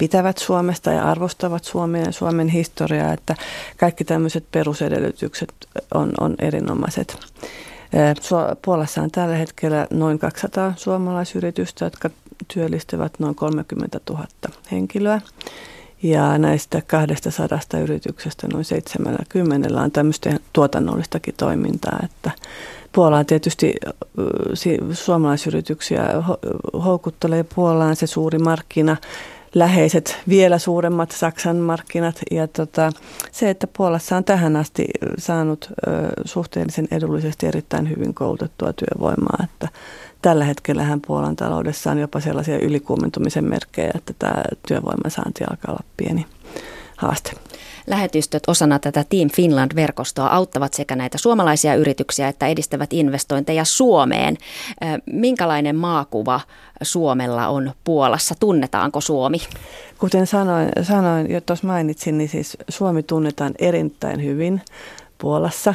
pitävät 0.00 0.38
Suomesta 0.38 0.92
ja 0.92 1.04
arvostavat 1.04 1.64
Suomea 1.64 2.02
ja 2.02 2.12
Suomen 2.12 2.48
historiaa, 2.48 3.12
että 3.12 3.34
kaikki 3.76 4.04
tämmöiset 4.04 4.44
perusedellytykset 4.52 5.54
on, 5.94 6.12
on 6.20 6.34
erinomaiset. 6.38 7.16
Puolassa 8.64 9.02
on 9.02 9.10
tällä 9.10 9.36
hetkellä 9.36 9.86
noin 9.90 10.18
200 10.18 10.72
suomalaisyritystä, 10.76 11.84
jotka 11.84 12.10
työllistävät 12.54 13.12
noin 13.18 13.34
30 13.34 14.00
000 14.10 14.26
henkilöä. 14.72 15.20
Ja 16.02 16.38
näistä 16.38 16.82
200 16.86 17.58
yrityksestä 17.82 18.46
noin 18.52 18.64
70 18.64 19.82
on 19.82 19.90
tämmöistä 19.90 20.30
tuotannollistakin 20.52 21.34
toimintaa, 21.36 21.98
että 22.04 22.30
Puolaan 22.92 23.26
tietysti 23.26 23.74
suomalaisyrityksiä 24.92 26.02
houkuttelee 26.84 27.44
Puolaan 27.54 27.96
se 27.96 28.06
suuri 28.06 28.38
markkina, 28.38 28.96
läheiset 29.54 30.18
vielä 30.28 30.58
suuremmat 30.58 31.10
Saksan 31.10 31.56
markkinat. 31.56 32.20
Ja 32.30 32.48
tota, 32.48 32.92
se, 33.32 33.50
että 33.50 33.66
Puolassa 33.76 34.16
on 34.16 34.24
tähän 34.24 34.56
asti 34.56 34.86
saanut 35.18 35.68
suhteellisen 36.24 36.88
edullisesti 36.90 37.46
erittäin 37.46 37.90
hyvin 37.90 38.14
koulutettua 38.14 38.72
työvoimaa, 38.72 39.44
että 39.44 39.68
tällä 40.22 40.44
hetkellä 40.44 40.98
Puolan 41.06 41.36
taloudessa 41.36 41.90
on 41.90 41.98
jopa 41.98 42.20
sellaisia 42.20 42.58
ylikuumentumisen 42.58 43.44
merkkejä, 43.44 43.90
että 43.94 44.14
tämä 44.18 44.42
työvoiman 44.68 45.10
saanti 45.10 45.44
alkaa 45.44 45.70
olla 45.70 45.84
pieni 45.96 46.26
haaste. 47.00 47.32
Lähetystöt 47.86 48.42
osana 48.46 48.78
tätä 48.78 49.04
Team 49.08 49.30
Finland-verkostoa 49.30 50.26
auttavat 50.28 50.74
sekä 50.74 50.96
näitä 50.96 51.18
suomalaisia 51.18 51.74
yrityksiä 51.74 52.28
että 52.28 52.46
edistävät 52.46 52.92
investointeja 52.92 53.64
Suomeen. 53.64 54.36
Minkälainen 55.12 55.76
maakuva 55.76 56.40
Suomella 56.82 57.48
on 57.48 57.72
Puolassa? 57.84 58.34
Tunnetaanko 58.40 59.00
Suomi? 59.00 59.38
Kuten 59.98 60.26
sanoin, 60.26 60.68
sanoin 60.82 61.30
jo 61.30 61.40
tuossa 61.40 61.66
mainitsin, 61.66 62.18
niin 62.18 62.28
siis 62.28 62.56
Suomi 62.68 63.02
tunnetaan 63.02 63.54
erittäin 63.58 64.24
hyvin 64.24 64.60
Puolassa. 65.18 65.74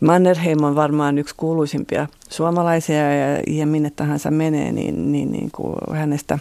Mannerheim 0.00 0.64
on 0.64 0.76
varmaan 0.76 1.18
yksi 1.18 1.34
kuuluisimpia 1.36 2.06
suomalaisia 2.28 3.14
ja, 3.14 3.42
ja 3.46 3.66
minne 3.66 3.90
tahansa 3.90 4.30
menee, 4.30 4.72
niin, 4.72 5.12
niin, 5.12 5.32
niin 5.32 5.50
kuin 5.50 5.76
hänestä 5.92 6.38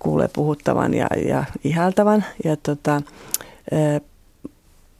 kuulee 0.00 0.28
puhuttavan 0.32 0.94
ja, 0.94 1.06
ja 1.26 1.44
ihaltavan. 1.64 2.24
Ja 2.44 2.56
tota, 2.56 3.02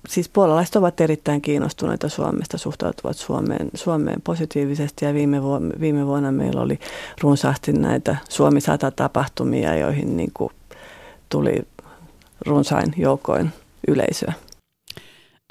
siis 0.08 0.28
puolalaiset 0.28 0.76
ovat 0.76 1.00
erittäin 1.00 1.42
kiinnostuneita 1.42 2.08
Suomesta, 2.08 2.58
suhtautuvat 2.58 3.16
Suomeen, 3.16 3.70
Suomeen 3.74 4.22
positiivisesti 4.22 5.04
ja 5.04 5.14
viime, 5.14 5.42
vuonna, 5.42 5.74
viime 5.80 6.06
vuonna 6.06 6.32
meillä 6.32 6.60
oli 6.60 6.78
runsaasti 7.20 7.72
näitä 7.72 8.16
Suomi 8.28 8.60
100 8.60 8.90
tapahtumia, 8.90 9.76
joihin 9.76 10.16
niin 10.16 10.30
kuin 10.34 10.52
tuli 11.28 11.62
runsain 12.46 12.94
joukoin 12.96 13.50
yleisöä. 13.88 14.32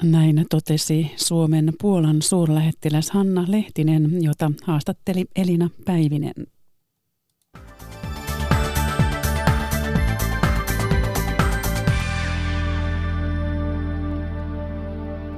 Näin 0.03 0.45
totesi 0.49 1.11
Suomen 1.15 1.73
Puolan 1.81 2.21
suurlähettiläs 2.21 3.11
Hanna 3.11 3.45
Lehtinen, 3.47 4.23
jota 4.23 4.51
haastatteli 4.63 5.25
Elina 5.35 5.69
Päivinen. 5.85 6.33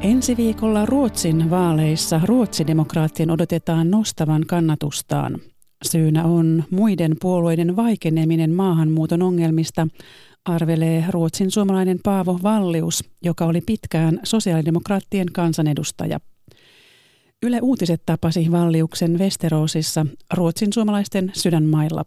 Ensi 0.01 0.37
viikolla 0.37 0.85
Ruotsin 0.85 1.49
vaaleissa 1.49 2.21
ruotsidemokraattien 2.25 3.31
odotetaan 3.31 3.91
nostavan 3.91 4.45
kannatustaan. 4.47 5.37
Syynä 5.85 6.23
on 6.23 6.63
muiden 6.71 7.15
puolueiden 7.21 7.75
vaikeneminen 7.75 8.51
maahanmuuton 8.51 9.21
ongelmista, 9.21 9.87
arvelee 10.45 11.05
ruotsin 11.09 11.51
suomalainen 11.51 11.99
Paavo 12.03 12.39
Vallius, 12.43 13.03
joka 13.23 13.45
oli 13.45 13.61
pitkään 13.61 14.19
sosiaalidemokraattien 14.23 15.27
kansanedustaja. 15.33 16.19
Yle 17.43 17.59
Uutiset 17.61 18.01
tapasi 18.05 18.51
Valliuksen 18.51 19.19
Westerosissa 19.19 20.05
ruotsin 20.33 20.73
suomalaisten 20.73 21.31
sydänmailla. 21.33 22.05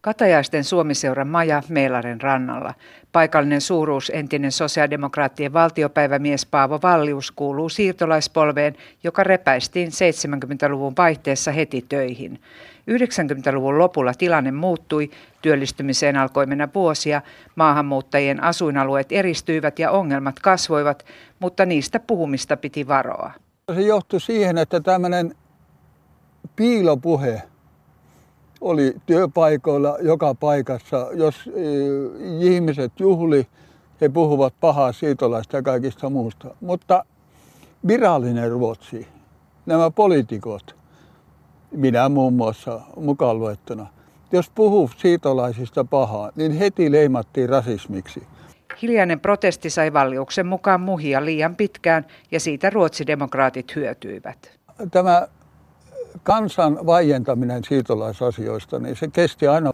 Katajaisten 0.00 0.64
Suomiseuran 0.64 1.28
maja 1.28 1.62
Meilaren 1.68 2.20
rannalla. 2.20 2.74
Paikallinen 3.12 3.60
suuruus, 3.60 4.12
entinen 4.14 4.52
sosiaalidemokraattien 4.52 5.52
valtiopäivämies 5.52 6.46
Paavo 6.46 6.78
Vallius 6.82 7.30
kuuluu 7.30 7.68
siirtolaispolveen, 7.68 8.76
joka 9.04 9.24
repäistiin 9.24 9.88
70-luvun 9.88 10.92
vaihteessa 10.98 11.52
heti 11.52 11.84
töihin. 11.88 12.40
90-luvun 12.90 13.78
lopulla 13.78 14.14
tilanne 14.14 14.52
muuttui, 14.52 15.10
työllistymiseen 15.42 16.16
alkoi 16.16 16.46
mennä 16.46 16.68
vuosia, 16.74 17.22
maahanmuuttajien 17.56 18.42
asuinalueet 18.42 19.12
eristyivät 19.12 19.78
ja 19.78 19.90
ongelmat 19.90 20.38
kasvoivat, 20.38 21.06
mutta 21.38 21.66
niistä 21.66 22.00
puhumista 22.00 22.56
piti 22.56 22.88
varoa. 22.88 23.32
Se 23.74 23.80
johtui 23.80 24.20
siihen, 24.20 24.58
että 24.58 24.80
tämmöinen 24.80 25.34
piilopuhe 26.56 27.42
oli 28.60 28.94
työpaikoilla 29.06 29.96
joka 30.00 30.34
paikassa. 30.34 31.06
Jos 31.12 31.50
e, 31.54 31.60
ihmiset 32.40 32.92
juhli, 33.00 33.46
he 34.00 34.08
puhuvat 34.08 34.54
pahaa 34.60 34.92
siitolaista 34.92 35.56
ja 35.56 35.62
kaikista 35.62 36.10
muusta. 36.10 36.54
Mutta 36.60 37.04
virallinen 37.86 38.50
Ruotsi, 38.50 39.08
nämä 39.66 39.90
poliitikot, 39.90 40.76
minä 41.70 42.08
muun 42.08 42.32
muassa 42.32 42.80
mukaan 42.96 43.38
luettuna, 43.38 43.86
jos 44.32 44.50
puhuu 44.54 44.90
siitolaisista 44.96 45.84
pahaa, 45.84 46.32
niin 46.36 46.52
heti 46.52 46.92
leimattiin 46.92 47.48
rasismiksi. 47.48 48.22
Hiljainen 48.82 49.20
protesti 49.20 49.70
sai 49.70 49.92
Valliuksen 49.92 50.46
mukaan 50.46 50.80
muhia 50.80 51.24
liian 51.24 51.56
pitkään 51.56 52.06
ja 52.30 52.40
siitä 52.40 52.70
ruotsidemokraatit 52.70 53.76
hyötyivät. 53.76 54.58
Tämä 54.90 55.28
kansan 56.22 56.86
vaientaminen 56.86 57.64
siirtolaisasioista, 57.64 58.78
niin 58.78 58.96
se 58.96 59.08
kesti 59.08 59.48
aina 59.48 59.72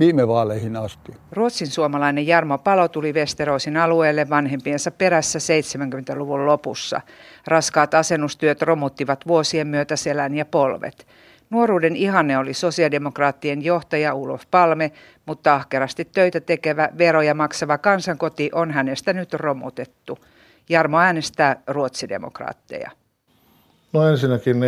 viime 0.00 0.28
vaaleihin 0.28 0.76
asti. 0.76 1.12
Ruotsin 1.32 1.66
suomalainen 1.66 2.26
Jarmo 2.26 2.58
Palo 2.58 2.88
tuli 2.88 3.12
Westeroosin 3.12 3.76
alueelle 3.76 4.30
vanhempiensa 4.30 4.90
perässä 4.90 5.38
70-luvun 5.38 6.46
lopussa. 6.46 7.00
Raskaat 7.46 7.94
asennustyöt 7.94 8.62
romuttivat 8.62 9.26
vuosien 9.26 9.66
myötä 9.66 9.96
selän 9.96 10.34
ja 10.34 10.44
polvet. 10.44 11.06
Nuoruuden 11.50 11.96
ihanne 11.96 12.38
oli 12.38 12.54
sosiaalidemokraattien 12.54 13.64
johtaja 13.64 14.14
Ulof 14.14 14.42
Palme, 14.50 14.92
mutta 15.26 15.54
ahkerasti 15.54 16.04
töitä 16.04 16.40
tekevä 16.40 16.88
veroja 16.98 17.34
maksava 17.34 17.78
kansankoti 17.78 18.50
on 18.54 18.70
hänestä 18.70 19.12
nyt 19.12 19.34
romutettu. 19.34 20.18
Jarmo 20.68 20.98
äänestää 20.98 21.56
ruotsidemokraatteja. 21.66 22.90
No 23.92 24.08
ensinnäkin 24.08 24.60
ne 24.60 24.66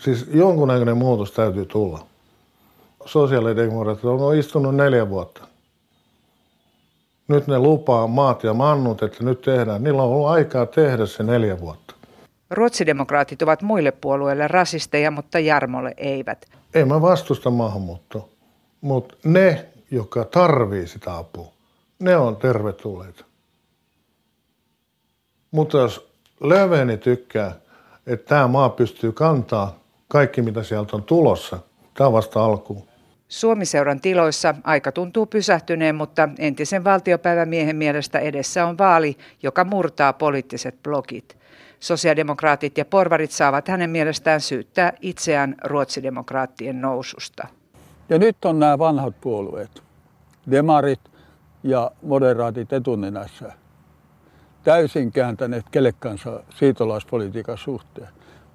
siis 0.00 0.26
jonkunnäköinen 0.32 0.96
muutos 0.96 1.32
täytyy 1.32 1.66
tulla. 1.66 2.06
Sosiaalidemokraatit 3.04 4.04
on 4.04 4.36
istunut 4.36 4.74
neljä 4.74 5.08
vuotta. 5.08 5.44
Nyt 7.28 7.46
ne 7.46 7.58
lupaa 7.58 8.06
maat 8.06 8.44
ja 8.44 8.54
mannut, 8.54 9.02
että 9.02 9.24
nyt 9.24 9.40
tehdään. 9.40 9.84
Niillä 9.84 10.02
on 10.02 10.08
ollut 10.08 10.28
aikaa 10.28 10.66
tehdä 10.66 11.06
se 11.06 11.22
neljä 11.22 11.60
vuotta. 11.60 11.94
Ruotsidemokraatit 12.50 13.42
ovat 13.42 13.62
muille 13.62 13.90
puolueille 13.92 14.48
rasisteja, 14.48 15.10
mutta 15.10 15.38
Jarmolle 15.38 15.94
eivät. 15.96 16.46
Ei 16.74 16.84
mä 16.84 17.00
vastusta 17.00 17.50
maahanmuuttoa, 17.50 18.28
mutta 18.80 19.14
ne, 19.24 19.66
jotka 19.90 20.24
tarvii 20.24 20.86
sitä 20.86 21.16
apua, 21.16 21.52
ne 21.98 22.16
on 22.16 22.36
tervetulleita. 22.36 23.24
Mutta 25.50 25.78
jos 25.78 26.08
Löveni 26.40 26.96
tykkää, 26.96 27.52
että 28.06 28.28
tämä 28.28 28.48
maa 28.48 28.68
pystyy 28.68 29.12
kantaa 29.12 29.83
kaikki, 30.08 30.42
mitä 30.42 30.62
sieltä 30.62 30.96
on 30.96 31.02
tulossa. 31.02 31.58
Tämä 31.94 32.06
on 32.06 32.12
vasta 32.12 32.44
alkuun. 32.44 32.82
Suomiseuran 33.28 34.00
tiloissa 34.00 34.54
aika 34.64 34.92
tuntuu 34.92 35.26
pysähtyneen, 35.26 35.94
mutta 35.94 36.28
entisen 36.38 36.84
valtiopäivämiehen 36.84 37.76
mielestä 37.76 38.18
edessä 38.18 38.66
on 38.66 38.78
vaali, 38.78 39.16
joka 39.42 39.64
murtaa 39.64 40.12
poliittiset 40.12 40.82
blokit. 40.82 41.36
Sosiaalidemokraatit 41.80 42.78
ja 42.78 42.84
porvarit 42.84 43.30
saavat 43.30 43.68
hänen 43.68 43.90
mielestään 43.90 44.40
syyttää 44.40 44.92
itseään 45.00 45.54
ruotsidemokraattien 45.64 46.80
noususta. 46.80 47.46
Ja 48.08 48.18
nyt 48.18 48.44
on 48.44 48.58
nämä 48.58 48.78
vanhat 48.78 49.20
puolueet, 49.20 49.82
demarit 50.50 51.00
ja 51.62 51.90
moderaatit 52.02 52.72
etunenässä, 52.72 53.52
täysin 54.64 55.12
kääntäneet 55.12 55.64
kelekkansa 55.70 56.42
siitolaispolitiikan 56.54 57.58
suhteen. 57.58 58.08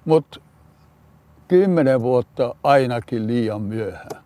Mutta 0.04 0.40
kymmenen 1.50 2.02
vuotta 2.02 2.54
ainakin 2.62 3.26
liian 3.26 3.62
myöhään. 3.62 4.24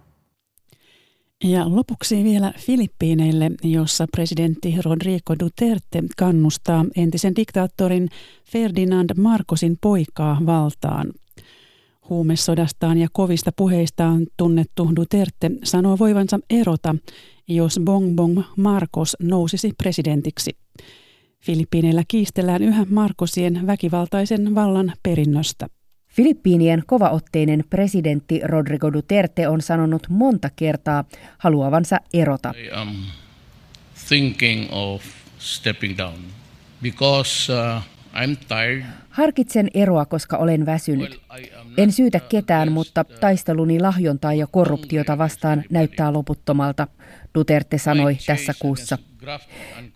Ja 1.45 1.77
lopuksi 1.77 2.25
vielä 2.25 2.53
Filippiineille, 2.59 3.51
jossa 3.63 4.07
presidentti 4.13 4.75
Rodrigo 4.85 5.35
Duterte 5.39 6.03
kannustaa 6.17 6.85
entisen 6.97 7.37
diktaattorin 7.37 8.09
Ferdinand 8.51 9.11
Marcosin 9.17 9.77
poikaa 9.81 10.39
valtaan. 10.47 11.13
Huumesodastaan 12.09 12.99
ja 12.99 13.09
kovista 13.13 13.51
puheistaan 13.57 14.27
tunnettu 14.37 14.97
Duterte 14.97 15.51
sanoo 15.63 15.99
voivansa 15.99 16.39
erota, 16.51 16.97
jos 17.49 17.81
Bongbong 17.85 18.43
Marcos 18.57 19.17
nousisi 19.23 19.73
presidentiksi. 19.79 20.57
Filippiineillä 21.41 22.03
kiistellään 22.09 22.63
yhä 22.63 22.87
Marcosien 22.91 23.67
väkivaltaisen 23.67 24.55
vallan 24.55 24.93
perinnöstä. 25.03 25.67
Filippiinien 26.15 26.83
kovaotteinen 26.87 27.65
presidentti 27.71 28.41
Rodrigo 28.45 28.93
Duterte 28.93 29.49
on 29.49 29.63
sanonut 29.63 30.07
monta 30.09 30.51
kertaa 30.57 31.05
haluavansa 31.39 31.97
erota. 32.13 32.53
I 32.57 32.71
am 32.73 32.89
thinking 34.09 34.67
of 34.71 35.03
stepping 35.39 35.99
down 35.99 36.19
because 36.83 37.53
uh, 37.53 37.83
Harkitsen 39.11 39.71
eroa, 39.75 40.05
koska 40.05 40.37
olen 40.37 40.67
väsynyt. 40.67 41.21
En 41.77 41.93
syytä 41.93 42.21
ketään, 42.21 42.73
mutta 42.73 43.05
taisteluni 43.05 43.81
lahjontaa 43.81 44.33
ja 44.33 44.47
korruptiota 44.47 45.19
vastaan 45.19 45.65
näyttää 45.71 46.13
loputtomalta, 46.13 46.87
Duterte 47.35 47.79
sanoi 47.79 48.17
tässä 48.27 48.53
kuussa. 48.61 48.99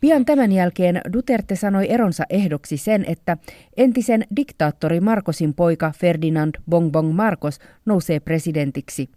Pian 0.00 0.24
tämän 0.24 0.52
jälkeen 0.52 1.00
Duterte 1.12 1.56
sanoi 1.56 1.90
eronsa 1.90 2.24
ehdoksi 2.30 2.76
sen, 2.76 3.04
että 3.08 3.36
entisen 3.76 4.24
diktaattori 4.36 5.00
Marcosin 5.00 5.54
poika 5.54 5.92
Ferdinand 5.98 6.54
Bongbong 6.70 7.12
Marcos 7.12 7.58
nousee 7.86 8.20
presidentiksi. 8.20 9.08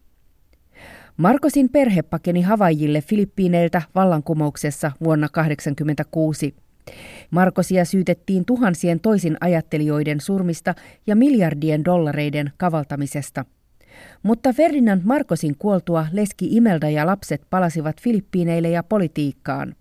Marcosin 1.17 1.69
perhe 1.69 2.01
pakeni 2.01 2.41
Havaijille 2.41 3.01
Filippiineiltä 3.01 3.81
vallankumouksessa 3.95 4.91
vuonna 5.03 5.27
1986. 5.33 6.55
Markosia 7.31 7.85
syytettiin 7.85 8.45
tuhansien 8.45 8.99
toisin 8.99 9.37
ajattelijoiden 9.41 10.21
surmista 10.21 10.75
ja 11.07 11.15
miljardien 11.15 11.85
dollareiden 11.85 12.51
kavaltamisesta. 12.57 13.45
Mutta 14.23 14.53
Ferdinand 14.53 15.01
Markosin 15.05 15.55
kuoltua 15.57 16.07
leski 16.11 16.47
Imelda 16.51 16.89
ja 16.89 17.05
lapset 17.05 17.41
palasivat 17.49 18.01
Filippiineille 18.01 18.69
ja 18.69 18.83
politiikkaan. 18.83 19.75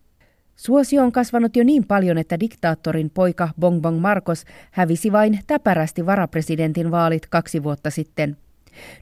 Suosio 0.57 1.03
on 1.03 1.12
kasvanut 1.12 1.57
jo 1.57 1.64
niin 1.64 1.85
paljon, 1.85 2.18
että 2.18 2.40
diktaattorin 2.40 3.11
poika 3.11 3.49
Bongbong 3.61 4.01
Marcos 4.01 4.44
hävisi 4.70 5.12
vain 5.12 5.38
täpärästi 5.46 6.07
varapresidentin 6.07 6.90
vaalit 6.90 7.27
kaksi 7.27 7.62
vuotta 7.62 7.90
sitten. 7.90 8.37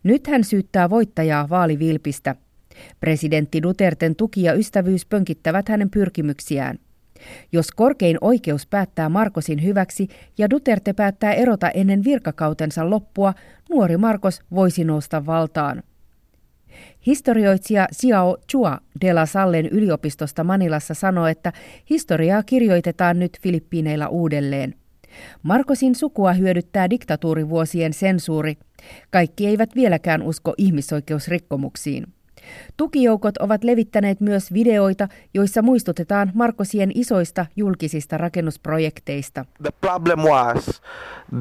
Nyt 0.03 0.27
hän 0.27 0.45
syyttää 0.45 0.91
voittajaa 0.91 1.49
vaalivilpistä. 1.49 2.35
Presidentti 3.01 3.63
Duterten 3.63 4.17
tuki 4.17 4.43
ja 4.43 4.55
ystävyys 4.55 5.07
pönkittävät 5.07 5.69
hänen 5.69 5.91
pyrkimyksiään. 5.91 6.79
Jos 7.53 7.71
korkein 7.71 8.19
oikeus 8.21 8.67
päättää 8.67 9.09
Markosin 9.09 9.63
hyväksi 9.63 10.09
ja 10.39 10.51
Duterte 10.51 10.93
päättää 10.93 11.33
erota 11.33 11.71
ennen 11.71 12.05
virkakautensa 12.05 12.91
loppua, 12.91 13.35
nuori 13.71 13.97
Markos 13.97 14.41
voisi 14.51 14.85
nousta 14.85 15.27
valtaan. 15.27 15.83
Historioitsija 17.07 17.89
Xiao 17.95 18.37
Chua 18.51 18.79
de 19.01 19.13
la 19.13 19.27
Sallen 19.27 19.67
yliopistosta 19.67 20.45
Manilassa 20.45 20.95
sanoi, 20.95 21.31
että 21.31 21.53
historiaa 21.91 22.43
kirjoitetaan 22.43 23.19
nyt 23.19 23.39
Filippiineillä 23.41 24.09
uudelleen. 24.09 24.75
Markosin 25.43 25.95
sukua 25.95 26.33
hyödyttää 26.33 26.91
diktatuurivuosien 26.91 27.93
sensuuri. 27.93 28.59
Kaikki 29.11 29.47
eivät 29.47 29.75
vieläkään 29.75 30.23
usko 30.23 30.55
ihmisoikeusrikkomuksiin. 30.59 32.18
Tukijoukot 32.77 33.37
ovat 33.37 33.65
levittäneet 33.65 34.21
myös 34.21 34.53
videoita, 34.53 35.09
joissa 35.35 35.63
muistutetaan 35.63 36.31
Markosien 36.35 36.93
isoista 36.95 37.47
julkisista 37.57 38.19
rakennusprojekteista. 38.19 39.45
The 39.63 39.73
problem 39.81 40.21
was 40.21 40.83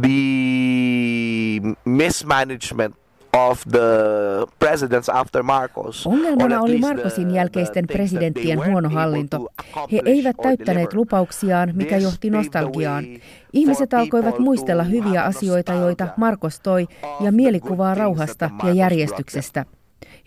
the 0.02 1.62
mismanagement 1.86 2.96
of 3.34 3.64
the 3.72 4.48
presidents 4.60 5.10
after 5.10 5.44
Marcos. 5.44 6.08
Ongelmana 6.08 6.62
oli 6.62 6.78
Marcosin 6.78 7.32
jälkeisten 7.32 7.88
presidenttien 7.88 8.66
huono 8.66 8.90
hallinto. 8.90 9.48
He 9.92 10.02
eivät 10.06 10.36
täyttäneet 10.44 10.94
lupauksiaan, 10.94 11.72
mikä 11.74 11.98
johti 11.98 12.30
nostalgiaan. 12.30 13.06
Ihmiset 13.54 13.94
alkoivat 13.94 14.40
muistella 14.40 14.84
hyviä 14.84 15.24
asioita, 15.24 15.74
joita 15.74 16.08
Marcos 16.18 16.60
toi, 16.60 16.88
ja 17.20 17.32
mielikuvaa 17.32 17.96
rauhasta 17.96 18.50
ja 18.64 18.74
järjestyksestä 18.74 19.66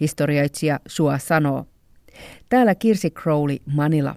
historioitsija 0.00 0.80
Sua 0.86 1.18
sanoo. 1.18 1.66
Täällä 2.48 2.74
Kirsi 2.74 3.10
Crowley, 3.10 3.56
Manila. 3.74 4.14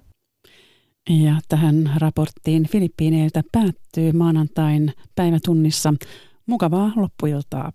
Ja 1.10 1.36
tähän 1.50 1.92
raporttiin 1.98 2.68
Filippiineiltä 2.68 3.42
päättyy 3.52 4.12
maanantain 4.12 4.94
päivätunnissa. 5.16 5.94
Mukavaa 6.46 6.92
loppuiltaa. 6.96 7.72